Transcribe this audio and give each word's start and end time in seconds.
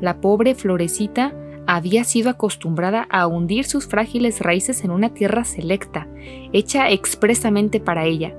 La 0.00 0.20
pobre 0.20 0.54
florecita 0.54 1.34
había 1.66 2.04
sido 2.04 2.30
acostumbrada 2.30 3.08
a 3.10 3.26
hundir 3.26 3.64
sus 3.64 3.88
frágiles 3.88 4.40
raíces 4.40 4.84
en 4.84 4.92
una 4.92 5.14
tierra 5.14 5.44
selecta, 5.44 6.06
hecha 6.52 6.88
expresamente 6.90 7.80
para 7.80 8.04
ella. 8.04 8.36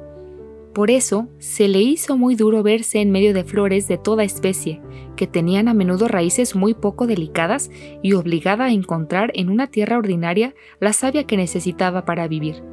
Por 0.74 0.92
eso 0.92 1.28
se 1.40 1.68
le 1.68 1.82
hizo 1.82 2.18
muy 2.18 2.36
duro 2.36 2.64
verse 2.64 3.02
en 3.02 3.12
medio 3.12 3.34
de 3.34 3.44
flores 3.44 3.86
de 3.90 3.98
toda 3.98 4.24
especie, 4.24 4.80
que 5.18 5.28
tenían 5.28 5.68
a 5.68 5.74
menudo 5.74 6.08
raíces 6.08 6.56
muy 6.56 6.74
poco 6.74 7.06
delicadas 7.06 7.70
y 8.02 8.14
obligada 8.14 8.64
a 8.66 8.72
encontrar 8.72 9.34
en 9.36 9.50
una 9.50 9.68
tierra 9.68 9.98
ordinaria 9.98 10.56
la 10.80 10.94
savia 10.94 11.26
que 11.26 11.36
necesitaba 11.36 12.06
para 12.06 12.30
vivir. 12.30 12.64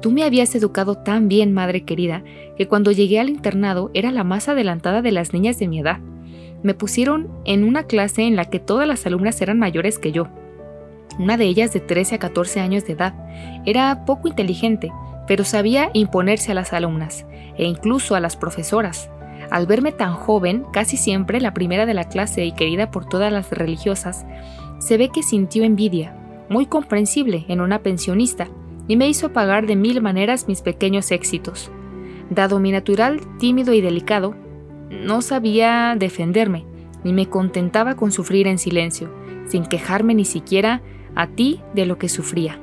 Tú 0.00 0.10
me 0.10 0.24
habías 0.24 0.54
educado 0.54 0.96
tan 0.96 1.28
bien, 1.28 1.52
madre 1.52 1.84
querida, 1.84 2.24
que 2.56 2.66
cuando 2.66 2.90
llegué 2.90 3.20
al 3.20 3.28
internado 3.28 3.90
era 3.92 4.10
la 4.12 4.24
más 4.24 4.48
adelantada 4.48 5.02
de 5.02 5.12
las 5.12 5.34
niñas 5.34 5.58
de 5.58 5.68
mi 5.68 5.80
edad. 5.80 5.98
Me 6.62 6.74
pusieron 6.74 7.28
en 7.44 7.64
una 7.64 7.84
clase 7.84 8.22
en 8.22 8.34
la 8.34 8.46
que 8.46 8.60
todas 8.60 8.88
las 8.88 9.04
alumnas 9.06 9.40
eran 9.42 9.58
mayores 9.58 9.98
que 9.98 10.12
yo. 10.12 10.28
Una 11.18 11.36
de 11.36 11.44
ellas 11.44 11.72
de 11.72 11.80
13 11.80 12.14
a 12.14 12.18
14 12.18 12.60
años 12.60 12.86
de 12.86 12.94
edad. 12.94 13.14
Era 13.66 14.06
poco 14.06 14.28
inteligente, 14.28 14.90
pero 15.26 15.44
sabía 15.44 15.90
imponerse 15.92 16.52
a 16.52 16.54
las 16.54 16.72
alumnas, 16.72 17.26
e 17.58 17.64
incluso 17.64 18.14
a 18.14 18.20
las 18.20 18.36
profesoras. 18.36 19.10
Al 19.50 19.66
verme 19.66 19.92
tan 19.92 20.14
joven, 20.14 20.64
casi 20.72 20.96
siempre 20.96 21.40
la 21.40 21.52
primera 21.52 21.84
de 21.84 21.94
la 21.94 22.08
clase 22.08 22.44
y 22.44 22.52
querida 22.52 22.90
por 22.90 23.06
todas 23.06 23.32
las 23.32 23.50
religiosas, 23.50 24.24
se 24.78 24.96
ve 24.96 25.10
que 25.10 25.22
sintió 25.22 25.62
envidia, 25.62 26.14
muy 26.48 26.66
comprensible 26.66 27.44
en 27.48 27.60
una 27.60 27.80
pensionista, 27.80 28.48
y 28.90 28.96
me 28.96 29.08
hizo 29.08 29.32
pagar 29.32 29.68
de 29.68 29.76
mil 29.76 30.02
maneras 30.02 30.48
mis 30.48 30.62
pequeños 30.62 31.12
éxitos. 31.12 31.70
Dado 32.28 32.58
mi 32.58 32.72
natural 32.72 33.20
tímido 33.38 33.72
y 33.72 33.80
delicado, 33.80 34.34
no 34.90 35.22
sabía 35.22 35.94
defenderme, 35.96 36.64
ni 37.04 37.12
me 37.12 37.28
contentaba 37.28 37.94
con 37.94 38.10
sufrir 38.10 38.48
en 38.48 38.58
silencio, 38.58 39.08
sin 39.46 39.64
quejarme 39.64 40.16
ni 40.16 40.24
siquiera 40.24 40.82
a 41.14 41.28
ti 41.28 41.60
de 41.72 41.86
lo 41.86 41.98
que 41.98 42.08
sufría. 42.08 42.58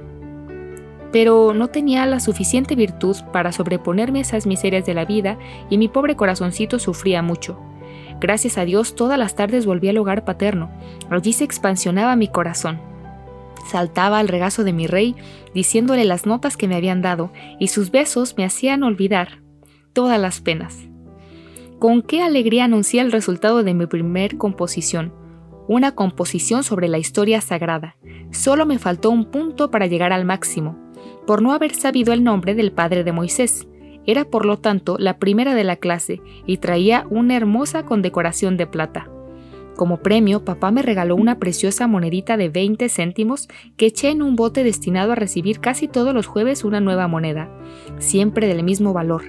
Pero 1.13 1.53
no 1.53 1.69
tenía 1.69 2.05
la 2.05 2.19
suficiente 2.19 2.75
virtud 2.75 3.15
para 3.31 3.53
sobreponerme 3.53 4.19
a 4.19 4.23
esas 4.23 4.47
miserias 4.47 4.85
de 4.85 4.95
la 4.95 5.05
vida 5.05 5.37
y 5.69 5.77
mi 5.77 5.87
pobre 5.87 6.17
corazoncito 6.17 6.77
sufría 6.77 7.21
mucho. 7.21 7.57
Gracias 8.19 8.57
a 8.57 8.65
Dios 8.65 8.95
todas 8.95 9.17
las 9.17 9.35
tardes 9.35 9.65
volví 9.65 9.87
al 9.87 9.97
hogar 9.97 10.25
paterno. 10.25 10.71
Allí 11.09 11.31
se 11.31 11.45
expansionaba 11.45 12.17
mi 12.17 12.27
corazón 12.27 12.81
saltaba 13.67 14.19
al 14.19 14.27
regazo 14.27 14.63
de 14.63 14.73
mi 14.73 14.87
rey, 14.87 15.15
diciéndole 15.53 16.05
las 16.05 16.25
notas 16.25 16.57
que 16.57 16.67
me 16.67 16.75
habían 16.75 17.01
dado, 17.01 17.31
y 17.59 17.67
sus 17.67 17.91
besos 17.91 18.35
me 18.37 18.45
hacían 18.45 18.83
olvidar 18.83 19.41
todas 19.93 20.19
las 20.19 20.41
penas. 20.41 20.87
Con 21.79 22.01
qué 22.01 22.23
alegría 22.23 22.65
anuncié 22.65 23.01
el 23.01 23.11
resultado 23.11 23.63
de 23.63 23.73
mi 23.73 23.85
primer 23.85 24.37
composición, 24.37 25.13
una 25.67 25.93
composición 25.93 26.63
sobre 26.63 26.87
la 26.87 26.97
historia 26.97 27.41
sagrada. 27.41 27.97
Solo 28.31 28.65
me 28.65 28.79
faltó 28.79 29.09
un 29.09 29.25
punto 29.25 29.69
para 29.69 29.85
llegar 29.85 30.13
al 30.13 30.25
máximo, 30.25 30.77
por 31.25 31.41
no 31.41 31.53
haber 31.53 31.75
sabido 31.75 32.13
el 32.13 32.23
nombre 32.23 32.55
del 32.55 32.71
padre 32.71 33.03
de 33.03 33.11
Moisés. 33.11 33.67
Era 34.05 34.25
por 34.25 34.45
lo 34.45 34.57
tanto 34.57 34.97
la 34.97 35.19
primera 35.19 35.53
de 35.53 35.65
la 35.65 35.75
clase 35.75 36.21
y 36.45 36.57
traía 36.57 37.05
una 37.09 37.35
hermosa 37.35 37.83
condecoración 37.83 38.55
de 38.55 38.65
plata. 38.65 39.09
Como 39.77 39.97
premio, 39.97 40.43
papá 40.43 40.71
me 40.71 40.81
regaló 40.81 41.15
una 41.15 41.37
preciosa 41.37 41.85
monedita 41.85 42.35
de 42.35 42.49
20 42.49 42.89
céntimos 42.89 43.47
que 43.77 43.85
eché 43.85 44.09
en 44.09 44.23
un 44.23 44.35
bote 44.35 44.63
destinado 44.63 45.11
a 45.11 45.15
recibir 45.15 45.59
casi 45.59 45.87
todos 45.87 46.15
los 46.15 46.25
jueves 46.25 46.63
una 46.63 46.81
nueva 46.81 47.07
moneda, 47.07 47.47
siempre 47.99 48.47
del 48.47 48.63
mismo 48.63 48.91
valor. 48.91 49.21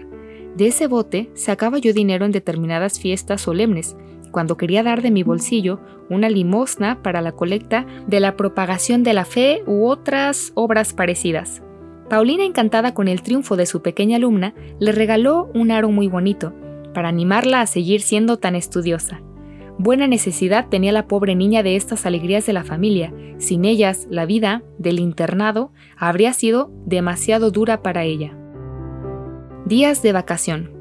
De 0.56 0.68
ese 0.68 0.86
bote 0.86 1.30
sacaba 1.34 1.76
yo 1.76 1.92
dinero 1.92 2.24
en 2.24 2.32
determinadas 2.32 2.98
fiestas 2.98 3.42
solemnes, 3.42 3.94
cuando 4.32 4.56
quería 4.56 4.82
dar 4.82 5.02
de 5.02 5.10
mi 5.10 5.22
bolsillo 5.22 5.80
una 6.08 6.30
limosna 6.30 7.02
para 7.02 7.20
la 7.20 7.32
colecta 7.32 7.84
de 8.06 8.18
la 8.18 8.34
propagación 8.34 9.02
de 9.02 9.12
la 9.12 9.26
fe 9.26 9.62
u 9.66 9.86
otras 9.86 10.52
obras 10.54 10.94
parecidas. 10.94 11.62
Paulina, 12.08 12.44
encantada 12.44 12.94
con 12.94 13.06
el 13.06 13.20
triunfo 13.20 13.56
de 13.56 13.66
su 13.66 13.82
pequeña 13.82 14.16
alumna, 14.16 14.54
le 14.80 14.92
regaló 14.92 15.50
un 15.52 15.70
aro 15.70 15.90
muy 15.90 16.08
bonito, 16.08 16.54
para 16.94 17.10
animarla 17.10 17.60
a 17.60 17.66
seguir 17.66 18.00
siendo 18.00 18.38
tan 18.38 18.56
estudiosa. 18.56 19.20
Buena 19.78 20.08
necesidad 20.08 20.66
tenía 20.68 20.90
la 20.90 21.06
pobre 21.06 21.36
niña 21.36 21.62
de 21.62 21.76
estas 21.76 22.04
alegrías 22.04 22.44
de 22.46 22.52
la 22.52 22.64
familia. 22.64 23.14
Sin 23.38 23.64
ellas, 23.64 24.08
la 24.10 24.26
vida 24.26 24.64
del 24.76 24.98
internado 24.98 25.72
habría 25.96 26.32
sido 26.32 26.72
demasiado 26.84 27.52
dura 27.52 27.80
para 27.80 28.02
ella. 28.02 28.36
Días 29.66 30.02
de 30.02 30.12
vacación. 30.12 30.72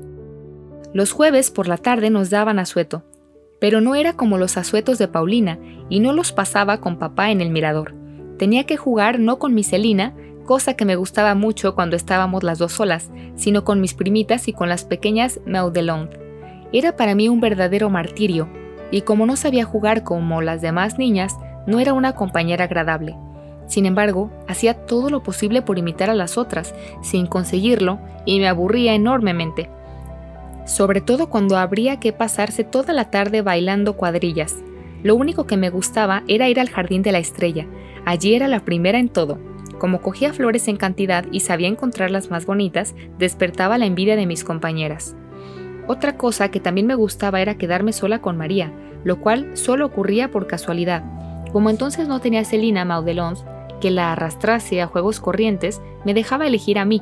Los 0.94 1.12
jueves 1.12 1.52
por 1.52 1.68
la 1.68 1.78
tarde 1.78 2.10
nos 2.10 2.32
daban 2.32 2.58
asueto, 2.58 3.04
pero 3.62 3.82
no 3.82 3.94
era 3.94 4.14
como 4.14 4.40
los 4.40 4.58
asuetos 4.58 4.98
de 4.98 5.08
Paulina 5.08 5.60
y 5.90 6.00
no 6.00 6.12
los 6.12 6.32
pasaba 6.32 6.82
con 6.82 6.98
papá 6.98 7.30
en 7.30 7.40
el 7.42 7.52
mirador. 7.52 7.94
Tenía 8.40 8.64
que 8.64 8.78
jugar 8.78 9.20
no 9.20 9.38
con 9.38 9.54
mi 9.54 9.64
Celina, 9.64 10.16
cosa 10.46 10.74
que 10.74 10.86
me 10.86 10.96
gustaba 10.96 11.36
mucho 11.36 11.76
cuando 11.76 11.96
estábamos 11.96 12.42
las 12.42 12.58
dos 12.58 12.72
solas, 12.72 13.12
sino 13.36 13.64
con 13.64 13.80
mis 13.80 13.94
primitas 13.94 14.48
y 14.48 14.54
con 14.54 14.70
las 14.70 14.86
pequeñas 14.86 15.40
Maudelon. 15.46 16.10
Era 16.74 16.96
para 16.96 17.14
mí 17.14 17.30
un 17.30 17.42
verdadero 17.42 17.90
martirio, 17.92 18.50
y 18.92 19.02
como 19.02 19.26
no 19.26 19.36
sabía 19.36 19.66
jugar 19.66 20.04
como 20.04 20.42
las 20.42 20.62
demás 20.62 20.98
niñas, 20.98 21.36
no 21.66 21.80
era 21.80 21.94
una 21.94 22.14
compañera 22.14 22.66
agradable. 22.66 23.16
Sin 23.68 23.86
embargo, 23.86 24.32
hacía 24.48 24.74
todo 24.74 25.10
lo 25.10 25.24
posible 25.24 25.62
por 25.62 25.78
imitar 25.78 26.10
a 26.10 26.16
las 26.16 26.38
otras, 26.38 26.74
sin 27.02 27.28
conseguirlo, 27.28 28.00
y 28.26 28.40
me 28.40 28.48
aburría 28.48 28.94
enormemente. 28.94 29.70
Sobre 30.66 31.02
todo 31.02 31.30
cuando 31.30 31.58
habría 31.58 32.00
que 32.00 32.14
pasarse 32.14 32.64
toda 32.64 32.94
la 32.94 33.10
tarde 33.10 33.42
bailando 33.42 33.98
cuadrillas. 33.98 34.56
Lo 35.04 35.16
único 35.16 35.46
que 35.46 35.58
me 35.58 35.70
gustaba 35.70 36.24
era 36.28 36.50
ir 36.50 36.60
al 36.60 36.70
jardín 36.70 37.04
de 37.04 37.12
la 37.12 37.20
estrella. 37.20 37.68
Allí 38.06 38.34
era 38.36 38.48
la 38.48 38.62
primera 38.62 39.00
en 39.00 39.10
todo. 39.10 39.38
Como 39.80 40.02
cogía 40.02 40.34
flores 40.34 40.68
en 40.68 40.78
cantidad 40.78 41.26
y 41.32 41.42
sabía 41.42 41.68
encontrar 41.68 42.10
las 42.10 42.32
más 42.32 42.46
bonitas, 42.46 42.96
despertaba 43.20 43.78
la 43.78 43.86
envidia 43.86 44.16
de 44.16 44.26
mis 44.26 44.44
compañeras. 44.44 45.16
Otra 45.88 46.18
cosa 46.18 46.50
que 46.50 46.60
también 46.60 46.88
me 46.88 46.96
gustaba 46.96 47.42
era 47.42 47.58
quedarme 47.58 47.94
sola 47.94 48.20
con 48.20 48.38
María, 48.38 48.72
lo 49.04 49.22
cual 49.22 49.56
solo 49.56 49.86
ocurría 49.86 50.32
por 50.32 50.48
casualidad. 50.48 51.04
Como 51.52 51.70
entonces 51.70 52.08
no 52.08 52.20
tenía 52.20 52.44
Celina 52.44 52.86
Maudelons 52.86 53.44
que 53.80 53.92
la 53.92 54.12
arrastrase 54.12 54.82
a 54.82 54.88
juegos 54.88 55.20
corrientes, 55.20 55.82
me 56.06 56.14
dejaba 56.14 56.48
elegir 56.48 56.80
a 56.80 56.86
mí, 56.86 57.02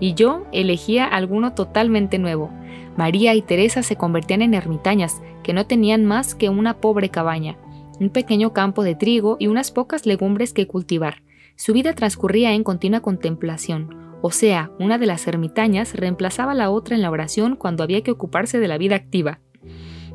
y 0.00 0.14
yo 0.14 0.46
elegía 0.52 1.04
alguno 1.04 1.52
totalmente 1.54 2.18
nuevo. 2.18 2.50
María 2.96 3.34
y 3.34 3.42
Teresa 3.42 3.82
se 3.82 3.96
convertían 3.96 4.42
en 4.42 4.54
ermitañas, 4.54 5.20
que 5.42 5.52
no 5.52 5.66
tenían 5.66 6.04
más 6.04 6.34
que 6.34 6.48
una 6.48 6.74
pobre 6.74 7.10
cabaña, 7.10 7.56
un 8.00 8.10
pequeño 8.10 8.52
campo 8.52 8.82
de 8.82 8.94
trigo 8.94 9.36
y 9.38 9.46
unas 9.46 9.70
pocas 9.70 10.06
legumbres 10.06 10.52
que 10.52 10.66
cultivar. 10.66 11.22
Su 11.56 11.72
vida 11.72 11.92
transcurría 11.92 12.52
en 12.52 12.64
continua 12.64 13.00
contemplación, 13.00 14.03
o 14.26 14.30
sea, 14.30 14.70
una 14.78 14.96
de 14.96 15.04
las 15.04 15.26
ermitañas 15.26 15.92
reemplazaba 15.92 16.52
a 16.52 16.54
la 16.54 16.70
otra 16.70 16.96
en 16.96 17.02
la 17.02 17.10
oración 17.10 17.56
cuando 17.56 17.84
había 17.84 18.00
que 18.00 18.10
ocuparse 18.10 18.58
de 18.58 18.68
la 18.68 18.78
vida 18.78 18.96
activa. 18.96 19.40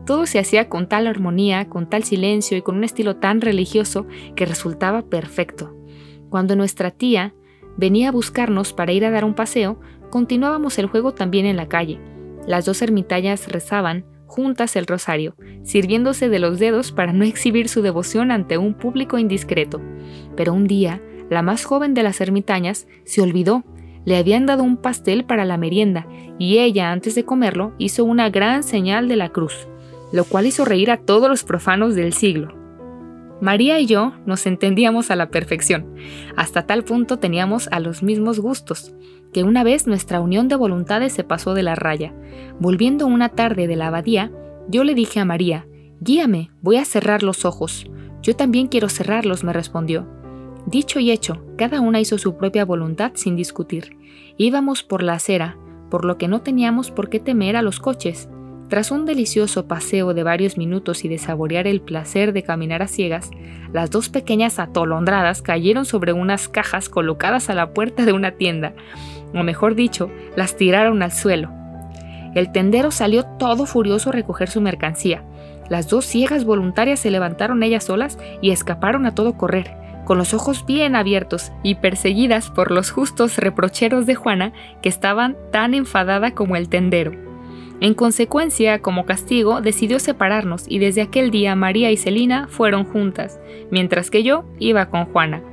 Todo 0.07 0.25
se 0.25 0.39
hacía 0.39 0.67
con 0.67 0.89
tal 0.89 1.05
armonía, 1.05 1.69
con 1.69 1.87
tal 1.87 2.03
silencio 2.03 2.57
y 2.57 2.63
con 2.63 2.75
un 2.75 2.83
estilo 2.83 3.17
tan 3.17 3.39
religioso 3.39 4.07
que 4.35 4.47
resultaba 4.47 5.03
perfecto. 5.03 5.77
Cuando 6.31 6.55
nuestra 6.55 6.89
tía 6.89 7.35
venía 7.77 8.09
a 8.09 8.11
buscarnos 8.11 8.73
para 8.73 8.93
ir 8.93 9.05
a 9.05 9.11
dar 9.11 9.25
un 9.25 9.35
paseo, 9.35 9.79
continuábamos 10.09 10.79
el 10.79 10.87
juego 10.87 11.13
también 11.13 11.45
en 11.45 11.55
la 11.57 11.67
calle. 11.67 11.99
Las 12.47 12.65
dos 12.65 12.81
ermitañas 12.81 13.47
rezaban 13.47 14.05
juntas 14.25 14.75
el 14.75 14.87
rosario, 14.87 15.35
sirviéndose 15.61 16.29
de 16.29 16.39
los 16.39 16.57
dedos 16.57 16.91
para 16.91 17.13
no 17.13 17.25
exhibir 17.25 17.69
su 17.69 17.83
devoción 17.83 18.31
ante 18.31 18.57
un 18.57 18.73
público 18.73 19.19
indiscreto. 19.19 19.79
Pero 20.35 20.55
un 20.55 20.65
día, 20.65 20.99
la 21.29 21.43
más 21.43 21.63
joven 21.63 21.93
de 21.93 22.01
las 22.01 22.21
ermitañas 22.21 22.87
se 23.05 23.21
olvidó 23.21 23.63
le 24.05 24.17
habían 24.17 24.45
dado 24.45 24.63
un 24.63 24.77
pastel 24.77 25.25
para 25.25 25.45
la 25.45 25.57
merienda 25.57 26.07
y 26.37 26.59
ella, 26.59 26.91
antes 26.91 27.15
de 27.15 27.25
comerlo, 27.25 27.73
hizo 27.77 28.05
una 28.05 28.29
gran 28.29 28.63
señal 28.63 29.07
de 29.07 29.15
la 29.15 29.29
cruz, 29.29 29.67
lo 30.11 30.23
cual 30.25 30.45
hizo 30.45 30.65
reír 30.65 30.91
a 30.91 30.97
todos 30.97 31.29
los 31.29 31.43
profanos 31.43 31.95
del 31.95 32.13
siglo. 32.13 32.53
María 33.41 33.79
y 33.79 33.85
yo 33.85 34.13
nos 34.25 34.45
entendíamos 34.45 35.11
a 35.11 35.15
la 35.15 35.29
perfección. 35.29 35.95
Hasta 36.35 36.65
tal 36.65 36.83
punto 36.83 37.17
teníamos 37.17 37.69
a 37.71 37.79
los 37.79 38.03
mismos 38.03 38.39
gustos, 38.39 38.93
que 39.33 39.43
una 39.43 39.63
vez 39.63 39.87
nuestra 39.87 40.19
unión 40.19 40.47
de 40.47 40.55
voluntades 40.55 41.13
se 41.13 41.23
pasó 41.23 41.53
de 41.53 41.63
la 41.63 41.75
raya. 41.75 42.13
Volviendo 42.59 43.07
una 43.07 43.29
tarde 43.29 43.67
de 43.67 43.75
la 43.75 43.87
abadía, 43.87 44.31
yo 44.67 44.83
le 44.83 44.93
dije 44.93 45.19
a 45.19 45.25
María, 45.25 45.65
Guíame, 46.01 46.51
voy 46.61 46.77
a 46.77 46.85
cerrar 46.85 47.23
los 47.23 47.45
ojos. 47.45 47.89
Yo 48.21 48.35
también 48.35 48.67
quiero 48.67 48.89
cerrarlos, 48.89 49.43
me 49.43 49.53
respondió. 49.53 50.07
Dicho 50.65 50.99
y 50.99 51.11
hecho, 51.11 51.41
cada 51.57 51.81
una 51.81 51.99
hizo 51.99 52.17
su 52.17 52.37
propia 52.37 52.65
voluntad 52.65 53.11
sin 53.15 53.35
discutir. 53.35 53.97
Íbamos 54.37 54.83
por 54.83 55.03
la 55.03 55.13
acera, 55.13 55.57
por 55.89 56.05
lo 56.05 56.17
que 56.17 56.27
no 56.27 56.41
teníamos 56.41 56.91
por 56.91 57.09
qué 57.09 57.19
temer 57.19 57.55
a 57.55 57.61
los 57.61 57.79
coches. 57.79 58.29
Tras 58.67 58.91
un 58.91 59.05
delicioso 59.05 59.67
paseo 59.67 60.13
de 60.13 60.21
varios 60.21 60.57
minutos 60.57 61.03
y 61.03 61.07
de 61.07 61.17
saborear 61.17 61.65
el 61.65 61.81
placer 61.81 62.33
de 62.33 62.43
caminar 62.43 62.83
a 62.83 62.87
ciegas, 62.87 63.31
las 63.73 63.89
dos 63.89 64.09
pequeñas 64.09 64.59
atolondradas 64.59 65.41
cayeron 65.41 65.85
sobre 65.85 66.13
unas 66.13 66.47
cajas 66.47 66.87
colocadas 66.87 67.49
a 67.49 67.55
la 67.55 67.73
puerta 67.73 68.05
de 68.05 68.13
una 68.13 68.31
tienda, 68.31 68.73
o 69.33 69.43
mejor 69.43 69.73
dicho, 69.73 70.11
las 70.35 70.55
tiraron 70.55 71.01
al 71.01 71.11
suelo. 71.11 71.49
El 72.35 72.51
tendero 72.51 72.91
salió 72.91 73.25
todo 73.25 73.65
furioso 73.65 74.09
a 74.09 74.13
recoger 74.13 74.49
su 74.49 74.61
mercancía. 74.61 75.23
Las 75.67 75.87
dos 75.87 76.05
ciegas 76.05 76.45
voluntarias 76.45 76.99
se 76.99 77.09
levantaron 77.09 77.63
ellas 77.63 77.85
solas 77.85 78.19
y 78.41 78.51
escaparon 78.51 79.07
a 79.07 79.15
todo 79.15 79.33
correr, 79.35 79.71
con 80.09 80.17
los 80.17 80.33
ojos 80.33 80.65
bien 80.65 80.95
abiertos 80.95 81.51
y 81.61 81.75
perseguidas 81.75 82.49
por 82.49 82.71
los 82.71 82.89
justos 82.89 83.37
reprocheros 83.37 84.07
de 84.07 84.15
Juana, 84.15 84.53
que 84.81 84.89
estaban 84.89 85.37
tan 85.51 85.75
enfadada 85.75 86.31
como 86.31 86.55
el 86.55 86.67
tendero. 86.67 87.11
En 87.79 87.93
consecuencia, 87.93 88.81
como 88.81 89.05
castigo, 89.05 89.61
decidió 89.61 89.99
separarnos 89.99 90.65
y 90.67 90.79
desde 90.79 91.03
aquel 91.03 91.29
día 91.29 91.53
María 91.53 91.91
y 91.91 91.97
Celina 91.97 92.47
fueron 92.47 92.85
juntas, 92.85 93.39
mientras 93.69 94.09
que 94.09 94.23
yo 94.23 94.45
iba 94.57 94.87
con 94.87 95.05
Juana. 95.05 95.43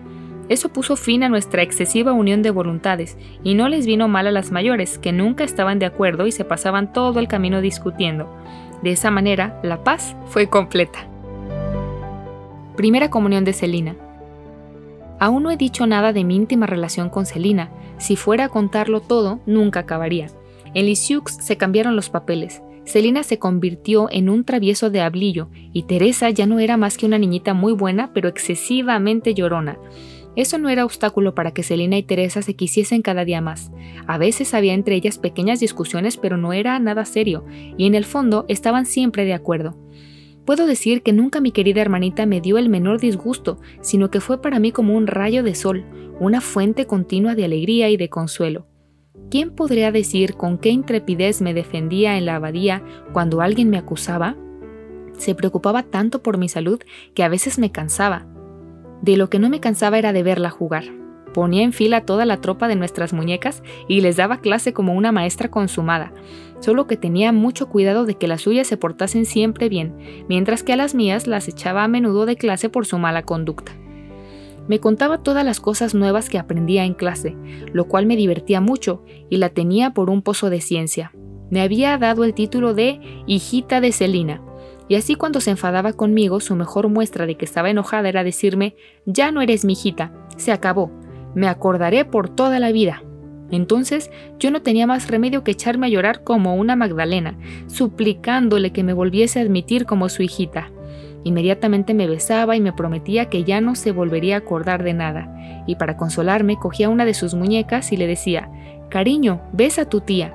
Eso 0.48 0.70
puso 0.70 0.96
fin 0.96 1.22
a 1.22 1.28
nuestra 1.28 1.60
excesiva 1.60 2.14
unión 2.14 2.40
de 2.40 2.50
voluntades 2.50 3.18
y 3.44 3.52
no 3.52 3.68
les 3.68 3.84
vino 3.84 4.08
mal 4.08 4.26
a 4.26 4.32
las 4.32 4.52
mayores, 4.52 4.96
que 4.96 5.12
nunca 5.12 5.44
estaban 5.44 5.78
de 5.78 5.84
acuerdo 5.84 6.26
y 6.26 6.32
se 6.32 6.46
pasaban 6.46 6.94
todo 6.94 7.20
el 7.20 7.28
camino 7.28 7.60
discutiendo. 7.60 8.34
De 8.82 8.92
esa 8.92 9.10
manera, 9.10 9.60
la 9.62 9.84
paz 9.84 10.16
fue 10.28 10.46
completa. 10.48 11.06
Primera 12.74 13.10
comunión 13.10 13.44
de 13.44 13.52
Celina. 13.52 13.96
Aún 15.18 15.42
no 15.42 15.50
he 15.50 15.56
dicho 15.56 15.86
nada 15.86 16.12
de 16.12 16.24
mi 16.24 16.36
íntima 16.36 16.66
relación 16.66 17.08
con 17.08 17.26
Celina. 17.26 17.70
Si 17.98 18.16
fuera 18.16 18.44
a 18.44 18.48
contarlo 18.48 19.00
todo, 19.00 19.40
nunca 19.46 19.80
acabaría. 19.80 20.28
En 20.74 20.86
Lisieux 20.86 21.24
se 21.40 21.56
cambiaron 21.56 21.96
los 21.96 22.10
papeles. 22.10 22.62
Celina 22.84 23.22
se 23.24 23.38
convirtió 23.38 24.08
en 24.10 24.28
un 24.28 24.44
travieso 24.44 24.90
de 24.90 25.00
hablillo 25.00 25.48
y 25.72 25.84
Teresa 25.84 26.30
ya 26.30 26.46
no 26.46 26.60
era 26.60 26.76
más 26.76 26.96
que 26.96 27.06
una 27.06 27.18
niñita 27.18 27.52
muy 27.52 27.72
buena 27.72 28.12
pero 28.12 28.28
excesivamente 28.28 29.34
llorona. 29.34 29.78
Eso 30.36 30.58
no 30.58 30.68
era 30.68 30.84
obstáculo 30.84 31.34
para 31.34 31.52
que 31.52 31.62
Celina 31.62 31.96
y 31.96 32.02
Teresa 32.02 32.42
se 32.42 32.54
quisiesen 32.54 33.00
cada 33.00 33.24
día 33.24 33.40
más. 33.40 33.72
A 34.06 34.18
veces 34.18 34.52
había 34.52 34.74
entre 34.74 34.94
ellas 34.94 35.16
pequeñas 35.16 35.60
discusiones, 35.60 36.18
pero 36.18 36.36
no 36.36 36.52
era 36.52 36.78
nada 36.78 37.06
serio, 37.06 37.46
y 37.78 37.86
en 37.86 37.94
el 37.94 38.04
fondo 38.04 38.44
estaban 38.46 38.84
siempre 38.84 39.24
de 39.24 39.32
acuerdo. 39.32 39.74
Puedo 40.46 40.66
decir 40.66 41.02
que 41.02 41.12
nunca 41.12 41.40
mi 41.40 41.50
querida 41.50 41.80
hermanita 41.80 42.24
me 42.24 42.40
dio 42.40 42.56
el 42.56 42.68
menor 42.68 43.00
disgusto, 43.00 43.58
sino 43.80 44.10
que 44.10 44.20
fue 44.20 44.40
para 44.40 44.60
mí 44.60 44.70
como 44.70 44.96
un 44.96 45.08
rayo 45.08 45.42
de 45.42 45.56
sol, 45.56 45.84
una 46.20 46.40
fuente 46.40 46.86
continua 46.86 47.34
de 47.34 47.44
alegría 47.44 47.90
y 47.90 47.96
de 47.96 48.08
consuelo. 48.08 48.68
¿Quién 49.28 49.50
podría 49.50 49.90
decir 49.90 50.34
con 50.34 50.58
qué 50.58 50.68
intrepidez 50.68 51.42
me 51.42 51.52
defendía 51.52 52.16
en 52.16 52.26
la 52.26 52.36
abadía 52.36 52.84
cuando 53.12 53.40
alguien 53.40 53.70
me 53.70 53.76
acusaba? 53.76 54.36
Se 55.18 55.34
preocupaba 55.34 55.82
tanto 55.82 56.22
por 56.22 56.38
mi 56.38 56.48
salud 56.48 56.80
que 57.12 57.24
a 57.24 57.28
veces 57.28 57.58
me 57.58 57.72
cansaba. 57.72 58.26
De 59.02 59.16
lo 59.16 59.28
que 59.28 59.40
no 59.40 59.48
me 59.48 59.58
cansaba 59.58 59.98
era 59.98 60.12
de 60.12 60.22
verla 60.22 60.50
jugar. 60.50 60.84
Ponía 61.34 61.64
en 61.64 61.72
fila 61.72 62.02
toda 62.02 62.24
la 62.24 62.40
tropa 62.40 62.68
de 62.68 62.76
nuestras 62.76 63.12
muñecas 63.12 63.64
y 63.88 64.00
les 64.00 64.16
daba 64.16 64.40
clase 64.40 64.72
como 64.72 64.94
una 64.94 65.10
maestra 65.10 65.50
consumada, 65.50 66.12
solo 66.60 66.86
que 66.86 66.96
tenía 66.96 67.32
mucho 67.32 67.68
cuidado 67.68 68.04
de 68.04 68.14
que 68.16 68.28
las 68.28 68.42
suyas 68.42 68.66
se 68.66 68.76
portasen 68.76 69.26
siempre 69.26 69.68
bien, 69.68 69.96
mientras 70.28 70.62
que 70.62 70.72
a 70.72 70.76
las 70.76 70.94
mías 70.94 71.26
las 71.26 71.48
echaba 71.48 71.84
a 71.84 71.88
menudo 71.88 72.26
de 72.26 72.36
clase 72.36 72.68
por 72.68 72.86
su 72.86 72.98
mala 72.98 73.22
conducta. 73.22 73.72
Me 74.68 74.80
contaba 74.80 75.22
todas 75.22 75.44
las 75.44 75.60
cosas 75.60 75.94
nuevas 75.94 76.28
que 76.28 76.38
aprendía 76.38 76.84
en 76.84 76.94
clase, 76.94 77.36
lo 77.72 77.86
cual 77.86 78.06
me 78.06 78.16
divertía 78.16 78.60
mucho 78.60 79.04
y 79.30 79.36
la 79.36 79.50
tenía 79.50 79.90
por 79.90 80.10
un 80.10 80.22
pozo 80.22 80.50
de 80.50 80.60
ciencia. 80.60 81.12
Me 81.50 81.60
había 81.60 81.96
dado 81.98 82.24
el 82.24 82.34
título 82.34 82.74
de 82.74 83.00
hijita 83.26 83.80
de 83.80 83.92
Celina, 83.92 84.42
y 84.88 84.96
así 84.96 85.14
cuando 85.14 85.40
se 85.40 85.50
enfadaba 85.50 85.92
conmigo, 85.92 86.40
su 86.40 86.54
mejor 86.54 86.88
muestra 86.88 87.26
de 87.26 87.36
que 87.36 87.44
estaba 87.44 87.70
enojada 87.70 88.08
era 88.08 88.24
decirme, 88.24 88.76
ya 89.04 89.32
no 89.32 89.40
eres 89.40 89.64
mi 89.64 89.72
hijita, 89.72 90.12
se 90.36 90.52
acabó, 90.52 90.90
me 91.34 91.48
acordaré 91.48 92.04
por 92.04 92.28
toda 92.28 92.58
la 92.58 92.72
vida. 92.72 93.02
Entonces 93.50 94.10
yo 94.38 94.50
no 94.50 94.62
tenía 94.62 94.86
más 94.86 95.08
remedio 95.08 95.44
que 95.44 95.52
echarme 95.52 95.86
a 95.86 95.90
llorar 95.90 96.24
como 96.24 96.56
una 96.56 96.76
Magdalena, 96.76 97.36
suplicándole 97.66 98.72
que 98.72 98.82
me 98.82 98.92
volviese 98.92 99.38
a 99.38 99.42
admitir 99.42 99.86
como 99.86 100.08
su 100.08 100.22
hijita. 100.22 100.70
Inmediatamente 101.24 101.94
me 101.94 102.06
besaba 102.06 102.56
y 102.56 102.60
me 102.60 102.72
prometía 102.72 103.26
que 103.28 103.44
ya 103.44 103.60
no 103.60 103.74
se 103.74 103.92
volvería 103.92 104.36
a 104.36 104.38
acordar 104.38 104.82
de 104.82 104.94
nada, 104.94 105.64
y 105.66 105.76
para 105.76 105.96
consolarme 105.96 106.56
cogía 106.56 106.88
una 106.88 107.04
de 107.04 107.14
sus 107.14 107.34
muñecas 107.34 107.92
y 107.92 107.96
le 107.96 108.06
decía, 108.06 108.48
Cariño, 108.90 109.40
besa 109.52 109.82
a 109.82 109.88
tu 109.88 110.00
tía. 110.00 110.32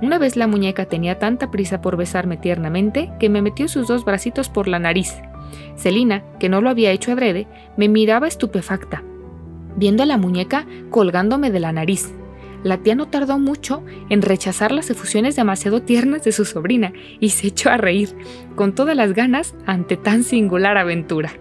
Una 0.00 0.18
vez 0.18 0.36
la 0.36 0.48
muñeca 0.48 0.86
tenía 0.86 1.20
tanta 1.20 1.52
prisa 1.52 1.80
por 1.80 1.96
besarme 1.96 2.36
tiernamente 2.36 3.12
que 3.20 3.28
me 3.28 3.40
metió 3.40 3.68
sus 3.68 3.86
dos 3.86 4.04
bracitos 4.04 4.48
por 4.48 4.66
la 4.66 4.80
nariz. 4.80 5.14
Celina, 5.76 6.24
que 6.40 6.48
no 6.48 6.60
lo 6.60 6.70
había 6.70 6.90
hecho 6.90 7.12
adrede, 7.12 7.46
me 7.76 7.88
miraba 7.88 8.26
estupefacta, 8.26 9.04
viendo 9.76 10.02
a 10.02 10.06
la 10.06 10.16
muñeca 10.16 10.66
colgándome 10.90 11.52
de 11.52 11.60
la 11.60 11.72
nariz. 11.72 12.12
La 12.62 12.78
tía 12.78 12.94
no 12.94 13.08
tardó 13.08 13.38
mucho 13.38 13.82
en 14.08 14.22
rechazar 14.22 14.72
las 14.72 14.88
efusiones 14.90 15.36
demasiado 15.36 15.82
tiernas 15.82 16.22
de 16.24 16.32
su 16.32 16.44
sobrina 16.44 16.92
y 17.18 17.30
se 17.30 17.48
echó 17.48 17.70
a 17.70 17.76
reír, 17.76 18.10
con 18.54 18.74
todas 18.74 18.96
las 18.96 19.12
ganas, 19.14 19.54
ante 19.66 19.96
tan 19.96 20.22
singular 20.22 20.76
aventura. 20.76 21.32